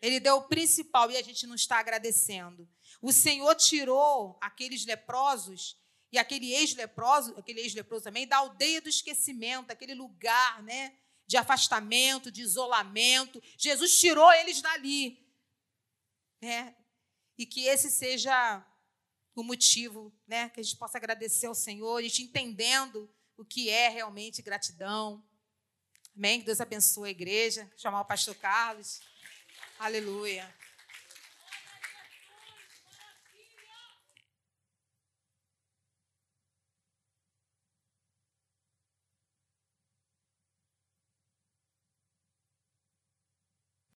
Ele 0.00 0.20
deu 0.20 0.36
o 0.36 0.42
principal 0.42 1.10
e 1.10 1.16
a 1.16 1.22
gente 1.22 1.46
não 1.46 1.54
está 1.54 1.78
agradecendo. 1.78 2.68
O 3.00 3.12
Senhor 3.12 3.54
tirou 3.54 4.36
aqueles 4.40 4.84
leprosos 4.84 5.76
e 6.10 6.18
aquele 6.18 6.52
ex-leproso, 6.52 7.34
aquele 7.38 7.60
ex-leproso 7.60 8.04
também, 8.04 8.26
da 8.26 8.36
aldeia 8.36 8.82
do 8.82 8.88
esquecimento, 8.88 9.70
aquele 9.70 9.94
lugar, 9.94 10.62
né? 10.62 10.94
de 11.26 11.36
afastamento, 11.38 12.30
de 12.30 12.42
isolamento. 12.42 13.42
Jesus 13.56 13.98
tirou 13.98 14.30
eles 14.34 14.60
dali. 14.60 15.18
Né? 16.42 16.76
E 17.38 17.46
que 17.46 17.66
esse 17.66 17.90
seja 17.90 18.62
o 19.40 19.44
motivo, 19.44 20.12
né? 20.26 20.48
que 20.50 20.60
a 20.60 20.62
gente 20.62 20.76
possa 20.76 20.98
agradecer 20.98 21.46
ao 21.46 21.54
Senhor, 21.54 21.96
a 21.96 22.02
gente 22.02 22.22
entendendo 22.22 23.10
o 23.36 23.44
que 23.44 23.70
é 23.70 23.88
realmente 23.88 24.42
gratidão. 24.42 25.24
Amém? 26.16 26.40
Que 26.40 26.46
Deus 26.46 26.60
abençoe 26.60 27.08
a 27.08 27.10
igreja. 27.10 27.64
Vou 27.64 27.78
chamar 27.78 28.02
o 28.02 28.04
pastor 28.04 28.34
Carlos. 28.34 29.00
Aleluia. 29.78 30.61